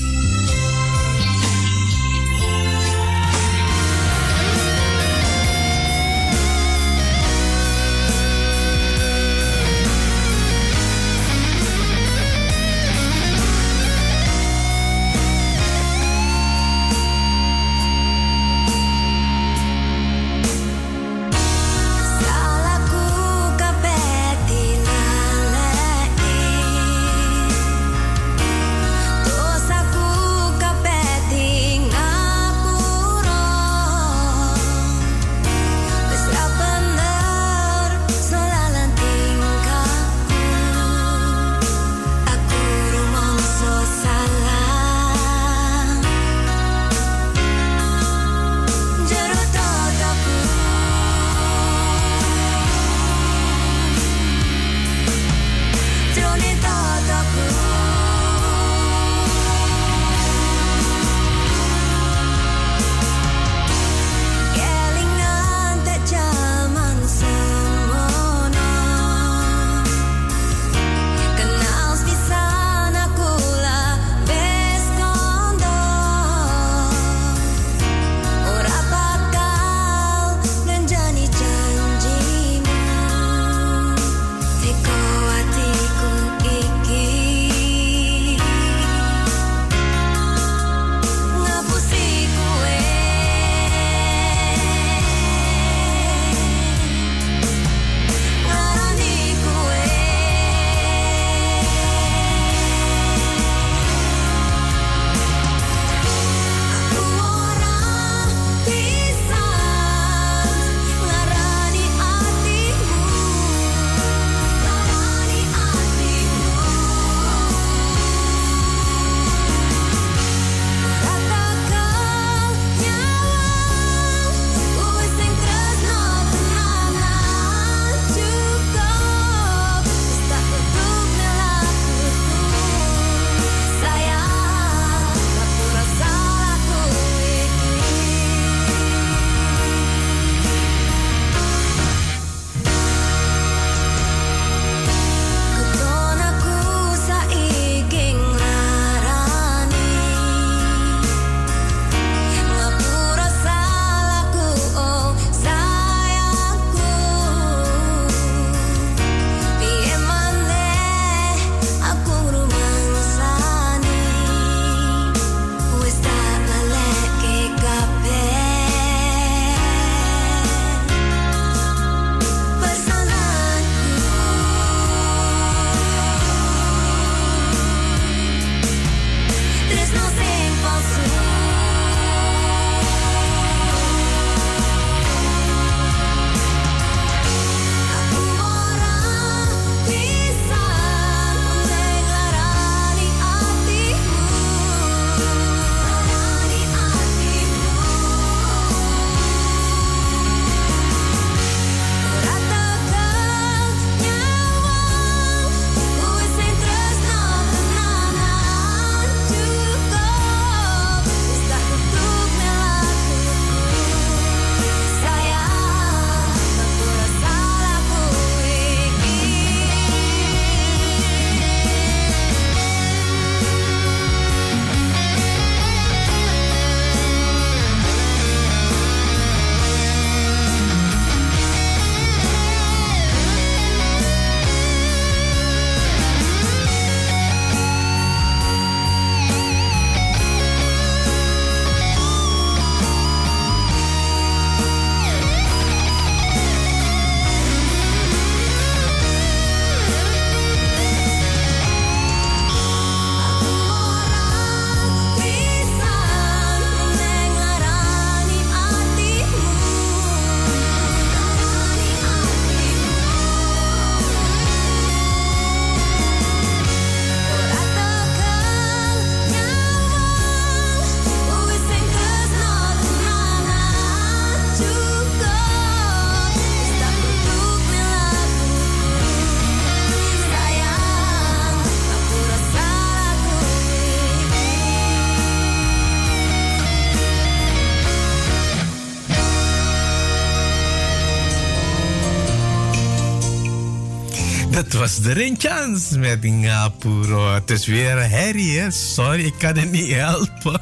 Was 294.82 295.00
de 295.00 295.12
Rinchans 295.12 295.90
met 295.90 296.24
Ngapuro. 296.24 297.34
Het 297.34 297.50
is 297.50 297.66
weer 297.66 298.10
Harry, 298.10 298.56
hè? 298.56 298.70
Sorry, 298.70 299.24
ik 299.24 299.34
kan 299.38 299.56
het 299.56 299.70
niet 299.70 299.90
helpen. 299.90 300.60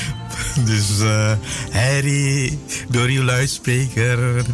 Dus 0.68 1.00
uh, 1.00 1.32
Harry, 1.72 2.58
door 2.88 3.06
uw 3.06 3.22
luidspreker. 3.22 4.44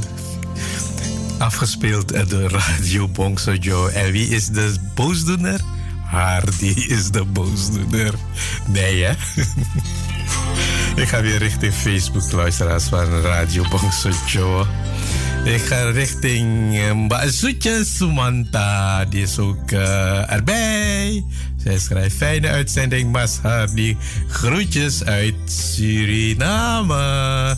Afgespeeld 1.38 2.30
door 2.30 2.50
Radio 2.50 3.08
Bongso 3.08 3.54
Joe. 3.54 3.90
En 3.90 4.12
wie 4.12 4.28
is 4.28 4.46
de 4.46 4.74
boosdoener? 4.94 5.60
Hardy 6.04 6.74
is 6.88 7.10
de 7.10 7.24
boosdoener. 7.24 8.14
Nee, 8.66 9.02
hè? 9.02 9.12
ik 11.02 11.08
ga 11.08 11.20
weer 11.20 11.38
richting 11.38 11.74
Facebook, 11.74 12.32
luisteraars 12.32 12.84
van 12.84 13.20
Radio 13.20 13.64
Bongso 13.68 14.10
Joe. 14.26 14.66
Ik 15.44 15.60
ga 15.60 15.90
richting 15.90 16.78
eh, 16.78 16.92
Mbak 16.92 17.30
Sumanta. 17.84 19.04
Die 19.04 19.22
is 19.22 19.38
ook 19.38 19.70
uh, 19.70 20.32
erbij. 20.32 21.24
Zij 21.56 21.78
schrijft 21.78 22.16
fijne 22.16 22.48
uitzending, 22.48 23.12
Mas 23.12 23.38
Hardy. 23.42 23.96
Groetjes 24.28 25.04
uit 25.04 25.34
Suriname. 25.44 27.56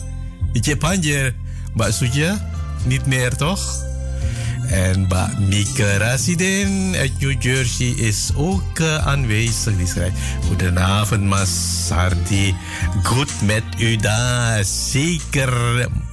Ietje 0.53 0.77
Panjer. 0.77 1.33
Mbak 1.73 1.91
niet 2.85 3.05
meer 3.05 3.35
toch? 3.35 3.85
En 4.69 4.99
Mbak 4.99 5.37
Mieke 5.39 5.97
Rasidin 5.97 6.95
uit 6.95 7.19
New 7.19 7.41
Jersey 7.41 7.87
is 7.87 8.31
ook 8.35 8.79
uh, 8.79 9.07
aanwezig. 9.07 9.77
Die 9.77 9.87
schrijft: 9.87 10.17
Goedenavond, 10.47 11.23
Mas 11.23 11.49
Hardy. 11.89 12.53
Goed 13.03 13.31
met 13.41 13.63
u 13.77 13.95
daar. 13.95 14.63
Zeker, 14.63 15.53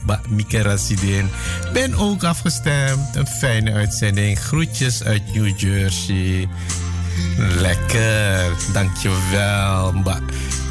Mbak 0.02 0.28
Mieke 0.28 0.62
Rasidin. 0.62 1.28
Ben 1.72 1.94
ook 1.94 2.24
afgestemd. 2.24 3.16
Een 3.16 3.26
fijne 3.26 3.72
uitzending. 3.72 4.38
Groetjes 4.38 5.02
uit 5.02 5.34
New 5.34 5.58
Jersey. 5.58 6.48
Lekker. 7.36 8.52
Dankjewel, 8.72 9.92
Mbak 9.92 10.22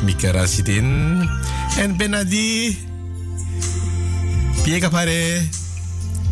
Mieke 0.03 0.31
Rasidin. 0.31 1.29
En 1.77 1.97
Benadi. 1.97 2.77
Pieka 4.63 4.89
pare. 4.89 5.61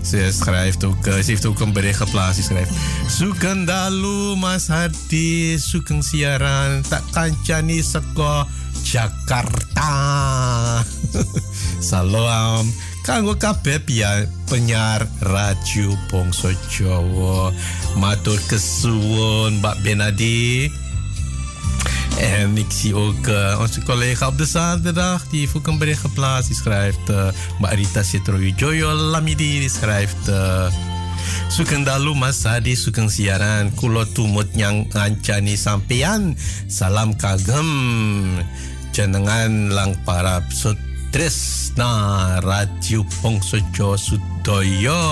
Ze 0.01 0.29
schrijft 0.33 0.83
ook, 0.83 1.07
uh, 1.07 1.13
ze 1.13 1.23
heeft 1.25 1.45
ook 1.45 1.59
een 1.59 1.73
bericht 1.73 1.97
geplaatst. 1.97 2.35
Ze 2.35 2.43
schrijft: 2.43 2.71
Zoeken 3.07 3.65
dalu 3.65 4.35
Mas 4.35 4.67
Hardi, 4.67 5.59
zoeken 5.59 6.03
siaran, 6.03 6.81
tak 6.87 7.03
kancani 7.11 7.81
seko 7.83 8.47
Jakarta. 8.83 9.93
Salam. 11.89 12.73
Kanggo 13.01 13.33
kabeh 13.33 13.81
pia 13.81 14.29
penyiar 14.45 15.07
radio 15.25 15.97
Bongso 16.09 16.53
Jawa. 16.69 17.49
Matur 17.97 18.37
kesuwun 18.45 19.57
Mbak 19.57 19.81
Benadi. 19.81 20.69
En 22.21 22.57
ik 22.57 22.69
zie 22.69 22.95
ook 22.95 23.27
uh, 23.27 23.57
onze 23.59 23.83
collega 23.83 24.27
op 24.27 24.37
de 24.37 24.45
zaterdag, 24.45 25.27
die 25.27 25.39
heeft 25.39 25.55
ook 25.55 25.67
een 25.67 25.77
bericht 25.77 25.99
geplaatst. 25.99 26.47
Die 26.47 26.57
schrijft, 26.57 27.09
uh, 27.09 27.27
Marita 27.59 28.03
Citroën 28.03 28.53
Joyo 28.55 28.91
Lamidi, 28.91 29.59
die 29.59 29.69
schrijft... 29.69 30.29
Uh, 30.29 30.65
Suken 31.51 31.83
dalu 31.83 32.15
masadi 32.15 32.75
suken 32.75 33.09
siaran. 33.11 33.75
Kulo 33.75 34.07
tumut 34.09 34.55
nyang 34.55 34.87
ngancani 34.89 35.57
sampean. 35.57 36.37
Salam 36.67 37.13
kagem. 37.15 37.67
Jenengan 38.91 39.69
lang 39.69 39.95
para 40.03 40.41
sotres 40.49 41.71
na 41.75 42.39
radio 42.39 43.05
pongsojo 43.21 43.95
sudoyo 43.95 45.03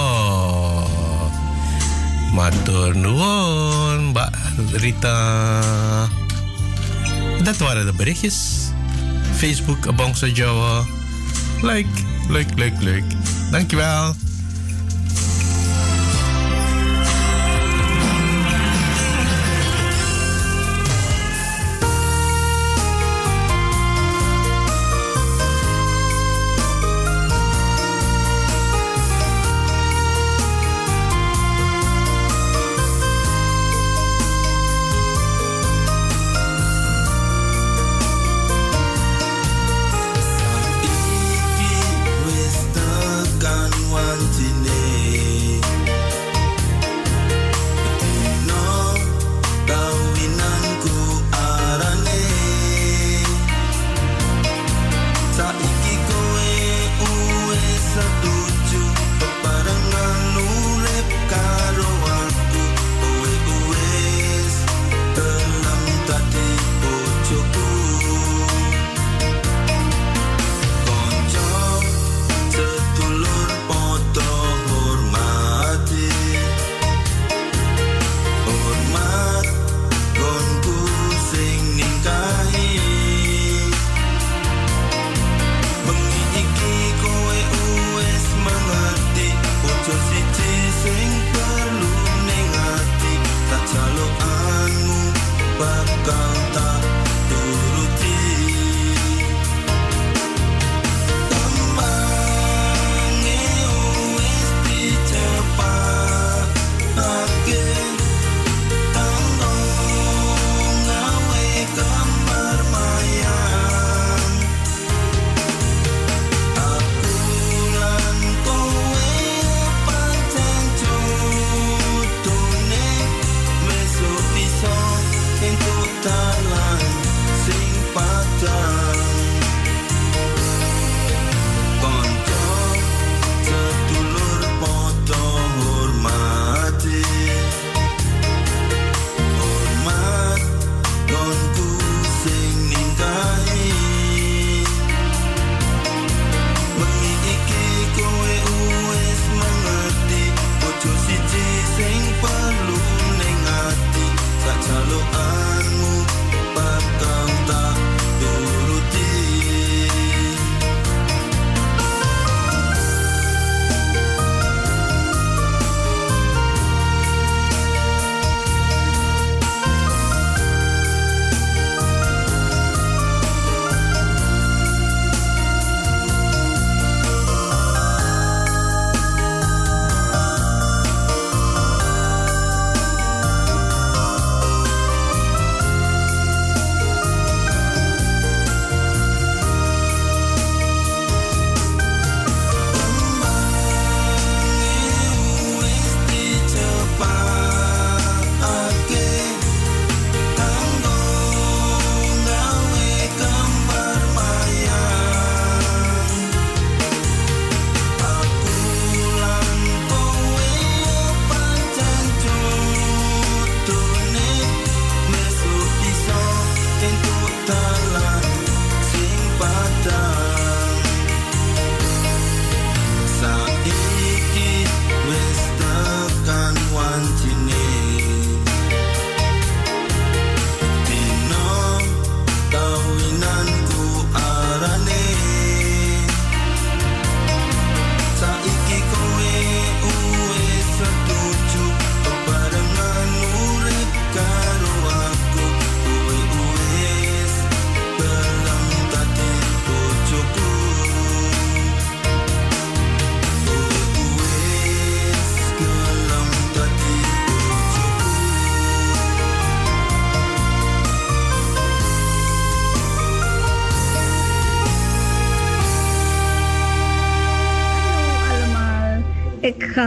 matur 2.34 2.96
nuwun 2.96 4.12
Mbak 4.12 4.36
Rita 4.80 5.20
dat 7.44 7.58
waren 7.58 7.86
de 7.86 7.94
berichtjes. 7.94 8.68
Facebook, 9.36 9.96
Bongso 9.96 10.28
Jawa. 10.28 10.86
Leuk, 11.62 11.88
leuk, 12.28 12.48
leuk, 12.56 12.82
leuk. 12.82 13.04
Dankjewel. 13.52 14.16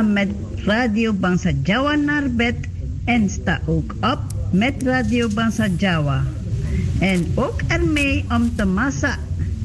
Met 0.00 0.28
Radio 0.64 1.12
Bangsa 1.12 1.50
Jawa 1.62 1.94
naar 1.94 2.30
bed 2.30 2.54
en 3.04 3.30
sta 3.30 3.60
ook 3.66 3.94
op 4.00 4.18
met 4.50 4.82
Radio 4.82 5.28
Bangsa 5.28 5.66
Jawa. 5.76 6.24
En 6.98 7.32
ook 7.34 7.60
ermee 7.66 8.24
om 8.28 8.56
te 8.56 8.64
massa 8.64 9.18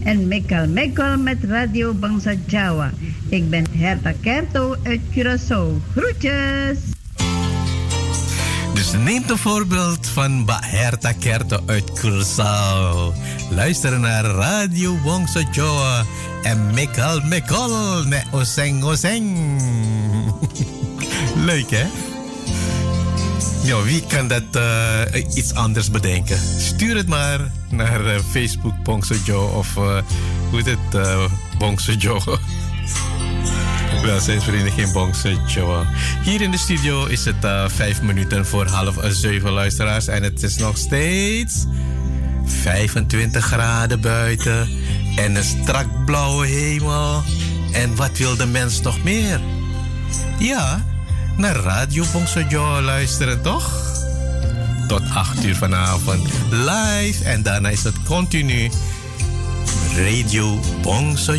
en 0.03 0.27
mekal 0.27 0.67
mekal 0.67 1.17
met 1.17 1.37
Radio 1.43 1.93
Bangsa 1.93 2.33
Jawa. 2.47 2.91
Ik 3.29 3.49
ben 3.49 3.65
Herta 3.71 4.13
Kerto 4.21 4.75
uit 4.83 4.99
Curaçao. 5.15 5.81
Groetjes! 5.95 6.77
Dus 8.73 8.91
neemt 9.03 9.29
een 9.29 9.37
voorbeeld 9.37 10.07
van 10.07 10.45
Baherta 10.45 11.11
Kerto 11.11 11.59
uit 11.65 11.91
Curaçao. 11.99 13.13
Luister 13.49 13.99
naar 13.99 14.25
Radio 14.25 14.97
Wongso 15.03 15.41
Joa 15.51 16.03
en 16.43 16.73
Mekal 16.73 17.21
Mekal 17.21 18.03
met 18.07 18.25
Oseng 18.31 18.83
Oseng. 18.83 19.96
Leuk 21.49 21.69
hè? 21.69 21.85
Ja, 23.67 23.83
wie 23.83 24.03
kan 24.07 24.27
dat 24.27 24.43
eh, 24.51 25.23
iets 25.33 25.53
anders 25.53 25.91
bedenken? 25.91 26.39
Stuur 26.59 26.95
het 26.95 27.07
maar 27.07 27.39
naar 27.69 28.05
eh, 28.05 28.19
Facebook 28.31 28.83
Bongso 28.83 29.15
Joe 29.25 29.49
of 29.51 29.75
uh, 29.75 30.01
hoe 30.49 30.61
heet 30.61 30.65
het? 30.65 31.05
Uh, 31.05 31.23
Bongso 31.57 31.91
Joe. 31.91 32.21
Welzijnsvereniging 34.03 34.91
Bongso 34.91 35.29
Joe. 35.47 35.85
Hier 36.23 36.41
in 36.41 36.51
de 36.51 36.57
studio 36.57 37.05
is 37.05 37.25
het 37.25 37.47
vijf 37.67 38.01
minuten 38.01 38.45
voor 38.45 38.65
half 38.65 38.95
zeven 39.03 39.51
luisteraars. 39.51 40.07
En 40.07 40.23
het 40.23 40.43
is 40.43 40.57
nog 40.57 40.77
steeds 40.77 41.65
25 42.45 43.45
graden 43.45 44.01
buiten. 44.01 44.69
En 45.15 45.35
een 45.35 45.43
strak 45.43 46.05
blauwe 46.05 46.47
hemel. 46.47 47.23
En 47.71 47.95
wat 47.95 48.17
wil 48.17 48.35
de 48.35 48.45
mens 48.45 48.81
nog 48.81 49.03
meer? 49.03 49.39
Ja, 50.39 50.85
naar 51.37 51.55
Radio 51.55 52.05
Bongso 52.11 52.41
Joe 52.49 52.81
luisteren 52.81 53.41
toch? 53.41 53.95
Tot 54.87 55.01
8 55.13 55.43
uur 55.43 55.55
vanavond 55.55 56.29
live. 56.49 57.23
En 57.23 57.43
daarna 57.43 57.69
is 57.69 57.83
het 57.83 58.03
continu 58.03 58.69
Radio 59.95 60.59
Bongso 60.81 61.35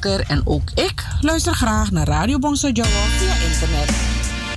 En 0.00 0.42
ook 0.44 0.70
ik 0.70 1.04
luister 1.20 1.54
graag 1.54 1.90
naar 1.90 2.06
Radio 2.06 2.38
Bongsojowo 2.38 2.88
via 3.18 3.34
internet. 3.34 3.90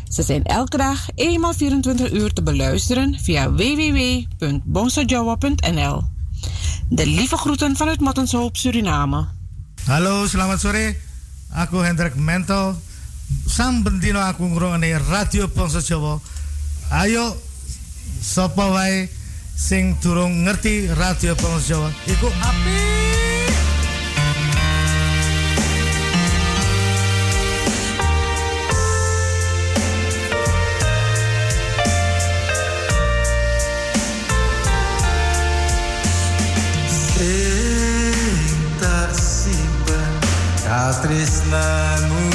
Ze 0.10 0.24
zijn 0.24 0.44
elke 0.44 0.78
dag 0.78 1.08
eenmaal 1.16 1.54
24 1.54 2.12
uur 2.12 2.34
te 2.34 2.44
beluisteren 2.44 3.20
via 3.22 3.52
www.bongsojowo.nl. 3.52 6.04
De 6.90 7.06
lieve 7.06 7.38
groeten 7.38 7.76
vanuit 7.76 8.00
Mattenshoop, 8.00 8.58
Suriname. 8.58 9.26
Hallo, 9.86 10.28
selamat 10.28 10.60
sore. 10.60 10.98
Aku 11.52 11.78
Hendrik 11.78 12.16
Mental. 12.16 12.82
Sam 13.46 13.84
bendino 13.84 14.20
aku 14.20 14.46
ngrungokne 14.46 14.98
Radio 14.98 15.48
Bangsa 15.48 15.80
Jawa. 15.80 16.20
Ayo 16.90 17.36
sapa 18.22 18.72
wae 18.72 19.10
sing 19.56 20.00
durung 20.00 20.44
ngerti 20.44 20.88
Radio 20.94 21.36
Bangsa 21.36 21.68
Jawa 21.68 21.92
iku 22.08 22.28
apik. 22.40 22.95
Katresnamu 40.86 42.30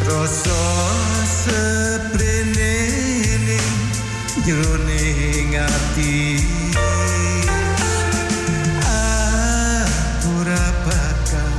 Rasa 0.00 0.64
seprene 1.28 2.76
ning 3.44 3.72
jroning 4.48 5.52
ati 5.60 6.40
Aku 8.80 10.32
ora 10.40 10.66
bakal 10.88 11.52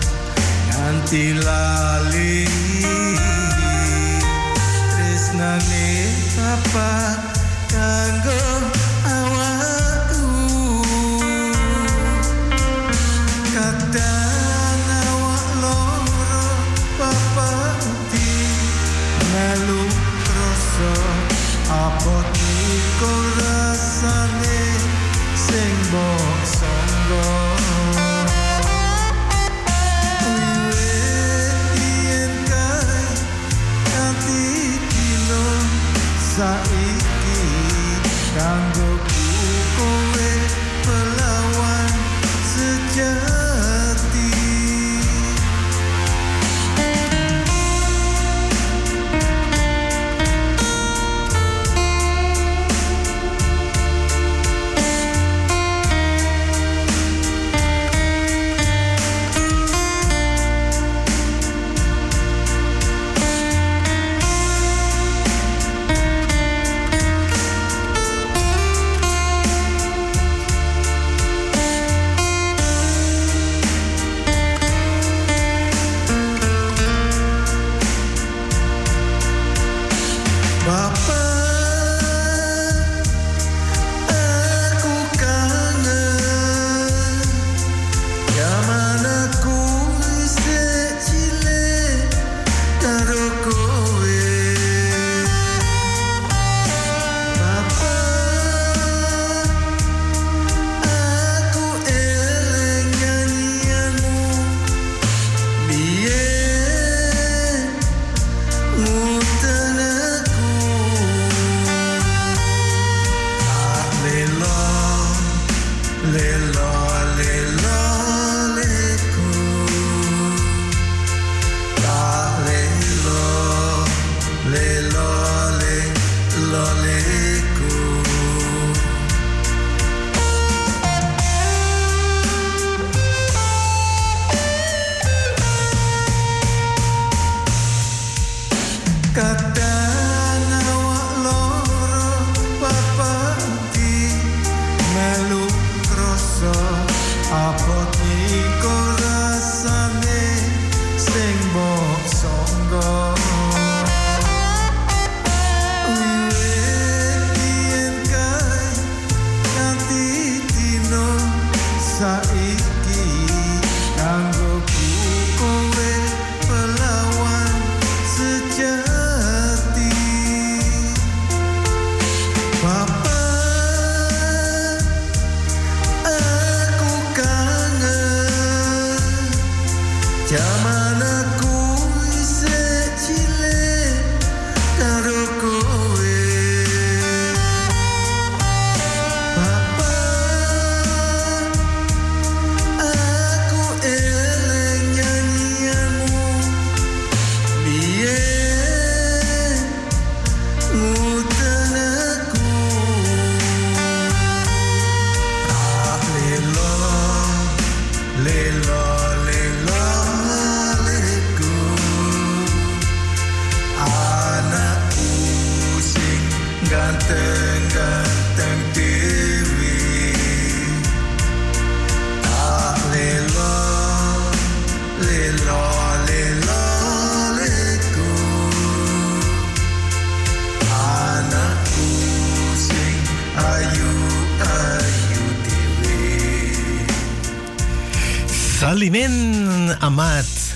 nganti 0.73 1.25
lali. 1.45 2.49
Tresnane 4.89 5.89
apa 6.41 6.93
kanggo 7.69 8.74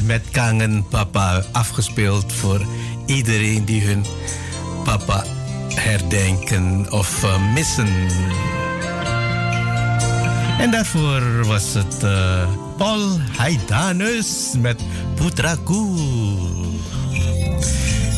met 0.10 0.30
Kangen 0.32 0.88
Papa. 0.88 1.44
Afgespeeld 1.52 2.34
voor 2.34 2.66
iedereen 3.06 3.66
die 3.66 3.82
hun 3.82 4.06
papa 4.84 5.24
herdenken 5.74 6.92
of 6.92 7.24
uh, 7.24 7.54
missen. 7.54 7.88
En 10.60 10.72
daarvoor 10.72 11.46
was 11.46 11.74
het 11.74 12.04
uh, 12.04 12.48
Paul 12.78 13.20
Haidanus 13.38 14.54
met 14.58 14.82
Putraku. 15.16 15.98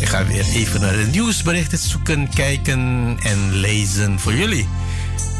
Ik 0.02 0.08
ga 0.08 0.26
weer 0.26 0.46
even 0.54 0.82
naar 0.82 0.96
de 0.98 1.08
nieuwsberichten 1.12 1.78
zoeken, 1.78 2.30
kijken 2.30 2.80
en 3.24 3.54
lezen 3.54 4.20
voor 4.20 4.34
jullie. 4.34 4.68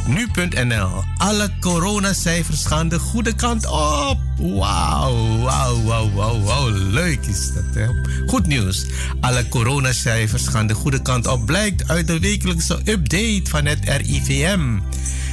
Nu.nl. 0.08 1.04
Alle 1.18 1.50
coronacijfers 1.60 2.66
gaan 2.66 2.90
de 2.90 3.00
goede 3.00 3.36
kant 3.36 3.66
op. 3.66 4.21
Wauw, 4.42 5.38
wauw, 5.38 5.84
wauw, 5.84 6.12
wauw, 6.12 6.42
wauw. 6.42 6.70
Leuk 6.70 7.26
is 7.26 7.54
dat. 7.54 7.64
Hè? 7.74 7.88
Goed 8.26 8.48
nieuws. 8.48 8.86
Alle 9.20 9.48
coronacijfers 9.48 10.48
gaan 10.48 10.68
de 10.68 10.74
goede 10.74 11.02
kant 11.02 11.28
op. 11.28 11.46
Blijkt 11.46 11.88
uit 11.88 12.08
de 12.08 12.20
wekelijkse 12.20 12.80
update 12.86 13.42
van 13.44 13.66
het 13.66 13.80
RIVM. 13.84 14.80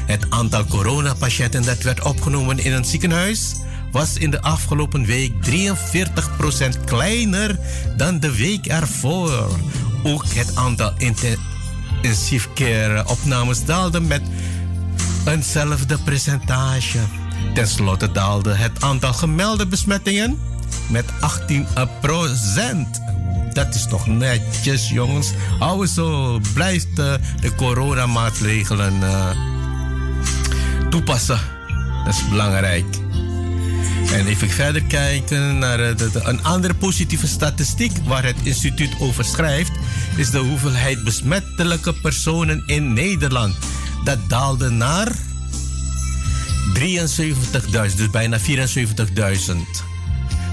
Het 0.07 0.27
aantal 0.31 0.65
coronapatiënten 0.65 1.63
dat 1.63 1.83
werd 1.83 2.05
opgenomen 2.05 2.59
in 2.59 2.73
een 2.73 2.85
ziekenhuis 2.85 3.55
was 3.93 4.17
in 4.17 4.31
de 4.31 4.43
afgelopen 4.43 5.05
week 5.05 5.33
43% 5.43 6.85
kleiner 6.85 7.59
dan 7.97 8.21
de 8.21 8.37
week 8.37 8.67
ervoor. 8.67 9.59
Ook 10.03 10.25
het 10.29 10.57
aantal 10.57 10.93
intensive 10.97 12.49
care 12.55 13.09
opnames 13.09 13.65
daalde 13.65 14.01
met 14.01 14.23
eenzelfde 15.27 15.99
percentage. 15.99 16.99
Ten 17.59 17.69
slotte 17.69 18.13
daalde 18.13 18.55
het 18.55 18.83
aantal 18.83 19.13
gemelde 19.13 19.67
besmettingen 19.67 20.39
met 20.89 21.05
18% 21.05 21.09
Dat 23.53 23.75
is 23.75 23.87
toch 23.87 24.07
netjes, 24.07 24.89
jongens. 24.89 25.31
Hou 25.59 25.87
zo, 25.87 26.39
blijft 26.55 26.97
de, 26.97 27.19
de 27.41 27.55
coronamaatregelen 27.55 28.95
uh, 29.01 29.31
toepassen. 30.91 31.41
Dat 32.05 32.15
is 32.15 32.29
belangrijk. 32.29 32.87
En 34.13 34.27
even 34.27 34.51
verder 34.51 34.83
kijken 34.83 35.59
naar 35.59 35.97
de, 35.97 36.11
een 36.23 36.45
andere 36.45 36.75
positieve 36.75 37.27
statistiek 37.27 37.93
waar 38.05 38.25
het 38.25 38.37
instituut 38.43 38.95
over 39.01 39.25
schrijft, 39.25 39.73
is 40.17 40.31
de 40.31 40.39
hoeveelheid 40.39 41.05
besmettelijke 41.05 41.93
personen 41.93 42.63
in 42.67 42.93
Nederland. 42.93 43.57
Dat 44.05 44.19
daalde 44.29 44.71
naar 44.71 45.13
73.000, 46.79 47.97
dus 47.97 48.11
bijna 48.11 48.39
74.000 48.39 48.45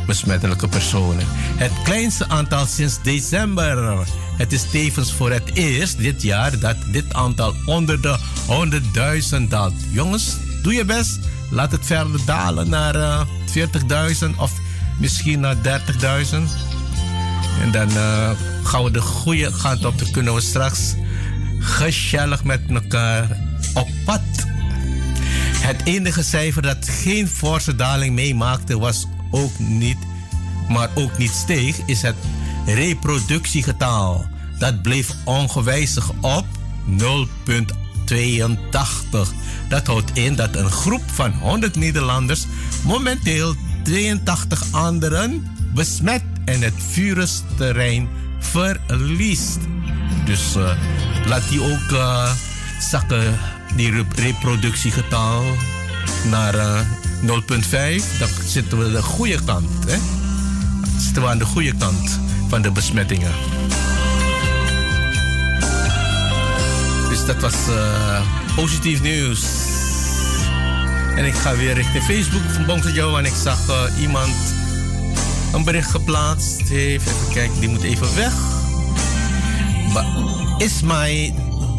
besmettelijke 0.05 0.67
personen. 0.67 1.25
Het 1.55 1.71
kleinste 1.83 2.27
aantal 2.27 2.65
sinds 2.65 3.01
december. 3.03 4.07
Het 4.37 4.53
is 4.53 4.69
tevens 4.69 5.13
voor 5.13 5.31
het 5.31 5.53
eerst 5.53 5.97
dit 5.97 6.21
jaar 6.21 6.59
dat 6.59 6.75
dit 6.91 7.13
aantal 7.13 7.53
onder 7.65 8.01
de 8.01 8.17
100.000 9.39 9.47
daalt. 9.49 9.73
Jongens, 9.91 10.37
doe 10.61 10.73
je 10.73 10.85
best. 10.85 11.19
Laat 11.51 11.71
het 11.71 11.85
verder 11.85 12.19
dalen 12.25 12.69
naar 12.69 12.95
uh, 12.95 13.21
40.000 14.27 14.37
of 14.37 14.51
misschien 14.99 15.39
naar 15.39 15.55
30.000. 15.55 15.61
En 17.61 17.71
dan 17.71 17.89
uh, 17.89 18.29
gaan 18.63 18.83
we 18.83 18.91
de 18.91 19.01
goede 19.01 19.51
kant 19.61 19.85
op. 19.85 19.99
Dan 19.99 20.11
kunnen 20.11 20.33
we 20.33 20.41
straks 20.41 20.95
gezellig 21.59 22.43
met 22.43 22.61
elkaar 22.69 23.37
op 23.73 23.87
pad. 24.05 24.21
Het 25.65 25.81
enige 25.83 26.23
cijfer 26.23 26.61
dat 26.61 26.89
geen 26.89 27.27
forse 27.27 27.75
daling 27.75 28.15
meemaakte 28.15 28.79
was 28.79 29.07
ook 29.31 29.59
niet, 29.59 29.97
maar 30.69 30.89
ook 30.93 31.17
niet 31.17 31.31
steeg, 31.31 31.77
is 31.85 32.01
het 32.01 32.15
reproductiegetal. 32.65 34.25
Dat 34.59 34.81
bleef 34.81 35.09
ongewijzigd 35.23 36.09
op 36.21 36.45
0,82. 36.87 36.97
Dat 39.69 39.87
houdt 39.87 40.11
in 40.13 40.35
dat 40.35 40.55
een 40.55 40.71
groep 40.71 41.03
van 41.05 41.31
100 41.31 41.75
Nederlanders 41.75 42.45
momenteel 42.83 43.55
82 43.83 44.63
anderen 44.71 45.47
besmet 45.73 46.23
en 46.45 46.61
het 46.61 46.73
virusterrein 46.89 48.09
verliest. 48.39 49.59
Dus 50.25 50.55
uh, 50.55 50.71
laat 51.25 51.49
die 51.49 51.61
ook 51.61 51.91
uh, 51.91 52.31
zakken, 52.79 53.39
die 53.75 54.03
reproductiegetal, 54.15 55.43
naar 56.29 56.55
uh, 56.55 56.79
0,5. 57.21 58.19
Dan 58.19 58.29
zitten 58.45 58.77
we 58.79 58.91
de 58.91 59.01
goede 59.01 59.39
kant. 59.45 59.69
Hè? 59.87 59.97
Zitten 60.97 61.21
we 61.21 61.27
aan 61.27 61.37
de 61.37 61.45
goede 61.45 61.73
kant 61.77 62.19
van 62.49 62.61
de 62.61 62.71
besmettingen. 62.71 63.31
Dus 67.09 67.25
dat 67.25 67.41
was 67.41 67.55
positief 68.55 69.01
nieuws. 69.01 69.43
En 71.15 71.25
ik 71.25 71.33
ga 71.33 71.55
weer 71.55 71.73
richting 71.73 72.03
Facebook 72.03 72.41
van 72.53 72.65
Bongse 72.65 72.93
Joe 72.93 73.17
en 73.17 73.25
ik 73.25 73.33
zag 73.43 73.69
uh, 73.69 74.01
iemand 74.01 74.35
een 75.53 75.63
bericht 75.63 75.89
geplaatst 75.89 76.69
heeft. 76.69 77.07
Even 77.07 77.33
kijken, 77.33 77.59
die 77.59 77.69
moet 77.69 77.83
even 77.83 78.15
weg. 78.15 78.33
Maar 79.93 80.05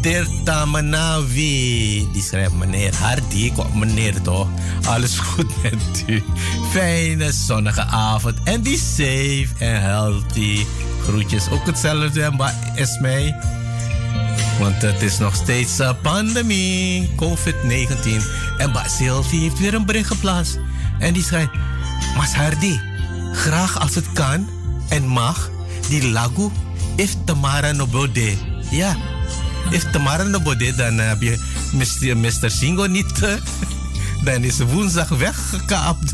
Dirtamanawi. 0.07 2.07
Die 2.13 2.21
schrijft 2.21 2.53
meneer 2.53 2.95
Hardy. 2.95 3.37
Ik 3.37 3.73
meneer 3.73 4.21
toch. 4.21 4.47
Alles 4.85 5.19
goed 5.19 5.61
met 5.63 6.03
u. 6.07 6.23
Fijne 6.71 7.31
zonnige 7.31 7.81
avond. 7.81 8.37
En 8.43 8.63
be 8.63 8.77
safe 8.77 9.47
en 9.57 9.81
healthy. 9.81 10.65
Groetjes. 11.03 11.49
Ook 11.49 11.65
hetzelfde, 11.65 12.31
maar 12.37 12.53
Ismail. 12.75 13.35
Want 14.59 14.81
het 14.81 15.01
is 15.01 15.17
nog 15.17 15.35
steeds 15.35 15.79
een 15.79 16.01
pandemie, 16.01 17.09
COVID-19. 17.15 18.21
En 18.57 18.71
Ba 18.71 18.87
Sylvie 18.87 19.39
heeft 19.39 19.59
weer 19.59 19.73
een 19.73 19.85
bericht 19.85 20.07
geplaatst. 20.07 20.59
En 20.99 21.13
die 21.13 21.23
schrijft: 21.23 21.51
Mas 22.15 22.33
Hardy, 22.33 22.79
graag 23.33 23.79
als 23.79 23.95
het 23.95 24.11
kan 24.13 24.49
en 24.89 25.07
mag, 25.07 25.49
die 25.89 26.07
lagu 26.07 26.49
if 26.95 27.15
Tamara 27.25 27.71
no 27.71 27.87
bode. 27.87 28.33
Ja, 28.69 28.95
if 29.71 29.91
Tamara 29.91 30.23
no 30.23 30.39
bode, 30.41 30.75
dan 30.75 30.97
heb 30.97 31.21
je 31.21 31.37
Mr. 31.73 32.17
Mr. 32.17 32.51
Singo 32.51 32.85
niet. 32.85 33.21
Uh, 33.23 33.33
dan 34.25 34.43
is 34.43 34.59
woensdag 34.59 35.09
weggekaapt 35.09 36.13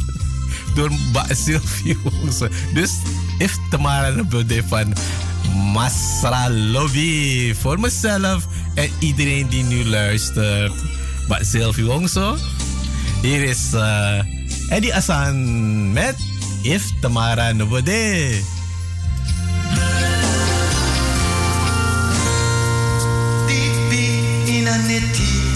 door 0.76 0.92
Sylvie. 1.30 1.98
Dus 2.74 2.92
if 3.38 3.58
Tamara 3.70 4.10
no 4.10 4.24
bode 4.24 4.64
van 4.68 4.94
Masra 5.74 6.50
Lobby. 6.50 7.54
Voor 7.54 7.80
mezelf 7.80 8.48
en 8.76 8.90
iedereen 9.00 9.48
die 9.48 9.64
nu 9.64 9.86
luistert. 9.86 10.74
Maar 11.28 11.46
Sylvie 11.46 11.86
Wongso. 11.86 12.38
Hier 13.22 13.44
is 13.44 13.74
uh, 13.74 14.20
Eddie 14.70 14.96
Asan 14.96 15.94
met 15.94 16.16
If 16.62 16.84
Tamara 17.02 17.52
Nobode. 17.52 18.42
eternity. 24.74 25.53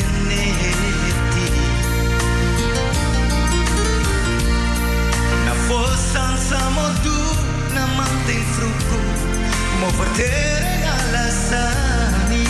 Neti 0.00 1.48
Na 5.44 5.54
fossan 5.68 6.38
samo 6.48 6.88
tu 7.04 7.18
na 7.74 7.86
fruco 8.54 8.98
Mo 9.80 9.88
vertere 9.98 10.84
alla 10.96 11.28
sani 11.30 12.44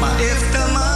Ma 0.00 0.10
the 0.18 0.95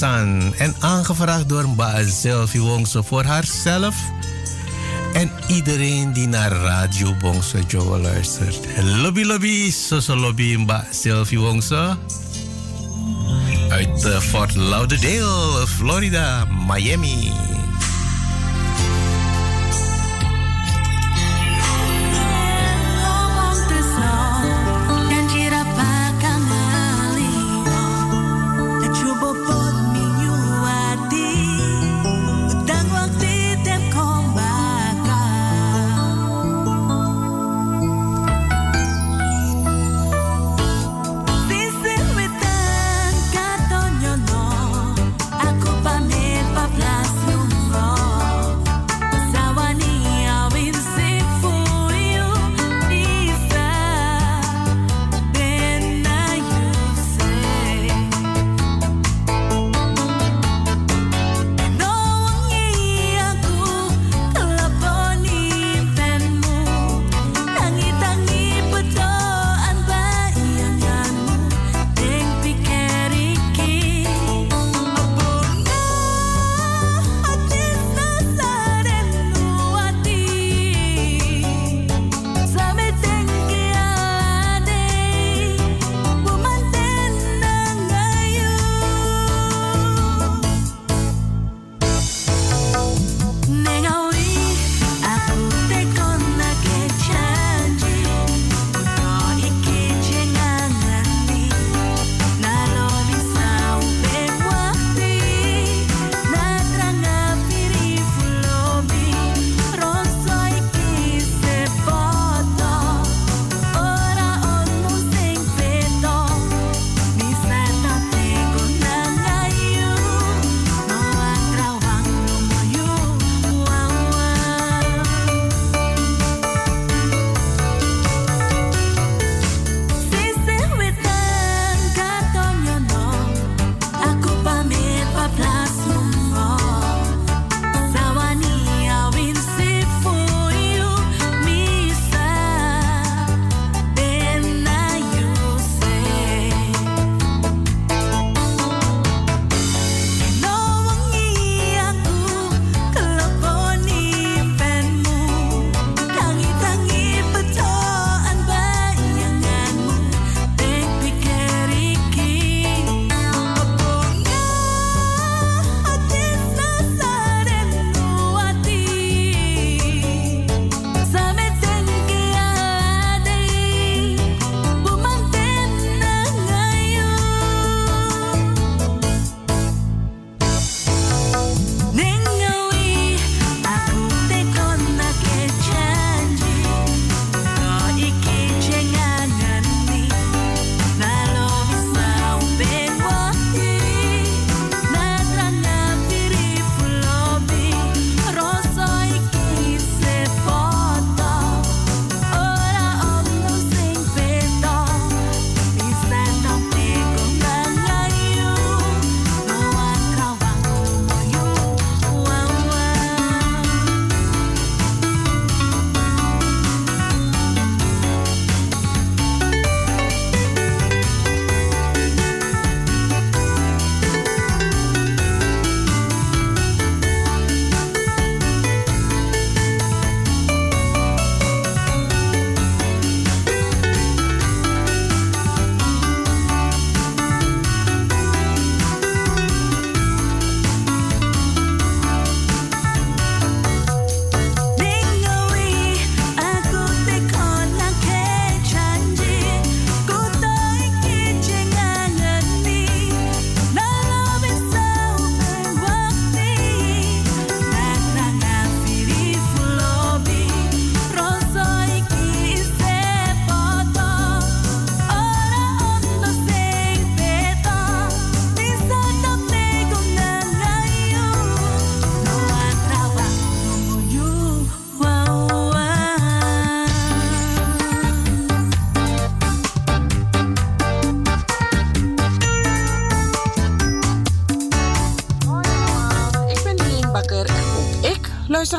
En 0.00 0.74
aangevraagd 0.80 1.48
door 1.48 1.68
Mbaa 1.68 2.02
Selfie 2.06 2.60
Wongso 2.60 3.02
voor 3.02 3.24
haarzelf. 3.24 3.96
En 5.12 5.30
iedereen 5.48 6.12
die 6.12 6.26
naar 6.26 6.52
Radio 6.52 7.16
Wongso 7.20 7.58
Joe 7.66 7.98
luistert. 7.98 8.58
Lobby 8.82 9.22
Lobby, 9.22 9.70
social 9.70 10.16
Lobby 10.16 10.56
Mbaa 10.56 10.84
Selfie 10.90 11.38
Wongso. 11.38 11.96
Uit 13.68 14.04
eh, 14.04 14.18
Fort 14.18 14.54
Lauderdale, 14.54 15.66
Florida, 15.66 16.44
Miami. 16.66 17.32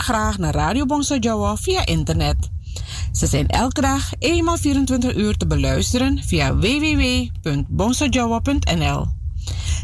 Graag 0.06 0.38
naar 0.38 0.54
Radio 0.54 0.86
Bongso 0.86 1.16
Jawa 1.16 1.56
via 1.56 1.86
internet. 1.86 2.50
Ze 3.12 3.28
zijn 3.28 3.48
elke 3.48 3.82
dag 3.82 4.12
eenmaal 4.20 4.58
24 4.58 5.16
uur 5.16 5.38
te 5.38 5.48
beluisteren 5.48 6.24
via 6.24 6.56
www.bongsojawa.nl. 6.56 9.06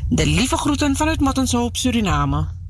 De 0.09 0.25
lieve 0.25 0.57
groeten 0.57 0.95
vanuit 0.95 1.19
Mattenshoop, 1.19 1.77
Suriname. 1.77 2.60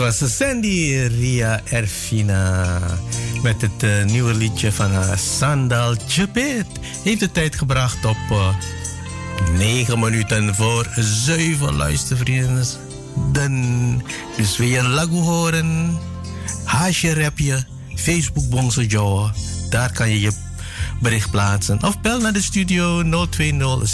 Was 0.00 0.36
Sandy 0.36 1.08
Ria 1.18 1.60
Erfina 1.64 2.78
met 3.42 3.62
het 3.62 3.82
uh, 3.82 4.04
nieuwe 4.04 4.34
liedje 4.34 4.72
van 4.72 4.90
haar 4.90 5.18
Sandal 5.18 5.94
Chapit. 6.08 6.66
Heeft 7.04 7.20
de 7.20 7.30
tijd 7.32 7.56
gebracht 7.56 8.04
op 8.04 8.16
uh, 8.30 8.48
9 9.56 9.98
minuten 9.98 10.54
voor 10.54 10.86
7 10.96 11.74
luistervrienden. 11.74 12.66
Dan 13.32 14.02
dus 14.36 14.56
weer 14.56 14.78
een 14.78 14.90
lagu 14.90 15.16
horen. 15.16 15.98
Haasje 16.64 17.22
rapje. 17.22 17.64
Facebook 17.94 18.48
Bongso 18.48 18.82
Joe. 18.82 19.30
Daar 19.70 19.92
kan 19.92 20.10
je 20.10 20.20
je 20.20 20.32
bericht 21.00 21.30
plaatsen. 21.30 21.82
Of 21.82 22.00
bel 22.00 22.20
naar 22.20 22.32
de 22.32 22.42
studio 22.42 23.02
020 23.26 23.88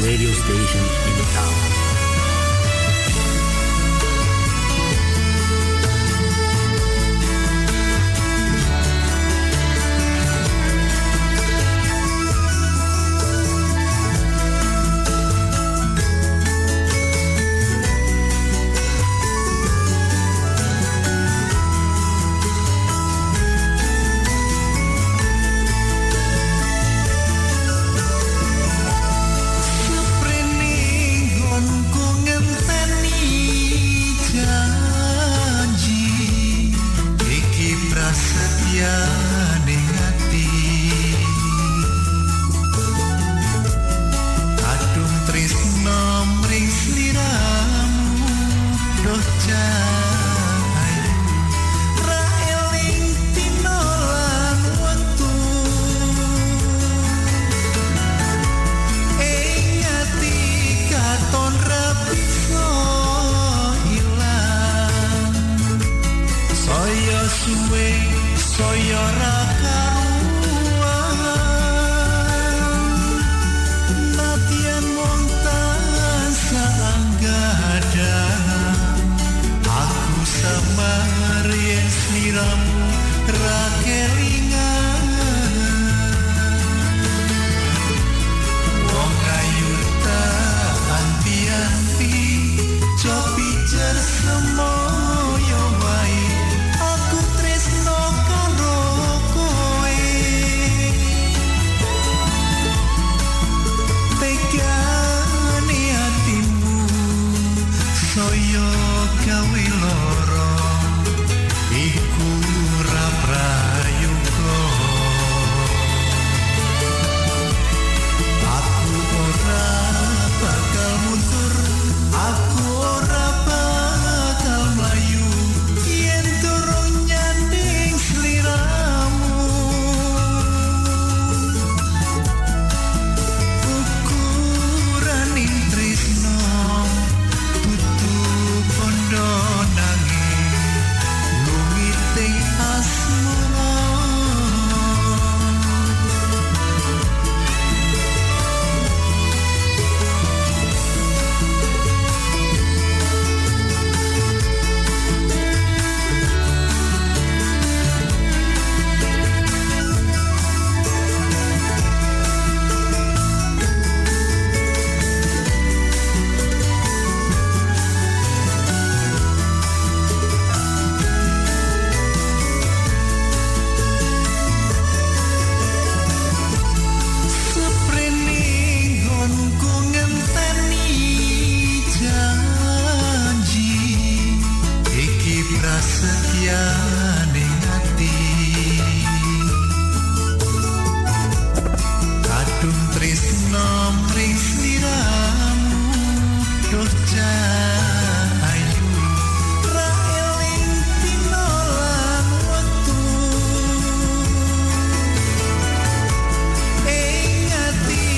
radio 0.00 0.30
station 0.30 0.80
in 0.80 1.18
the 1.18 1.24
town. 1.32 1.73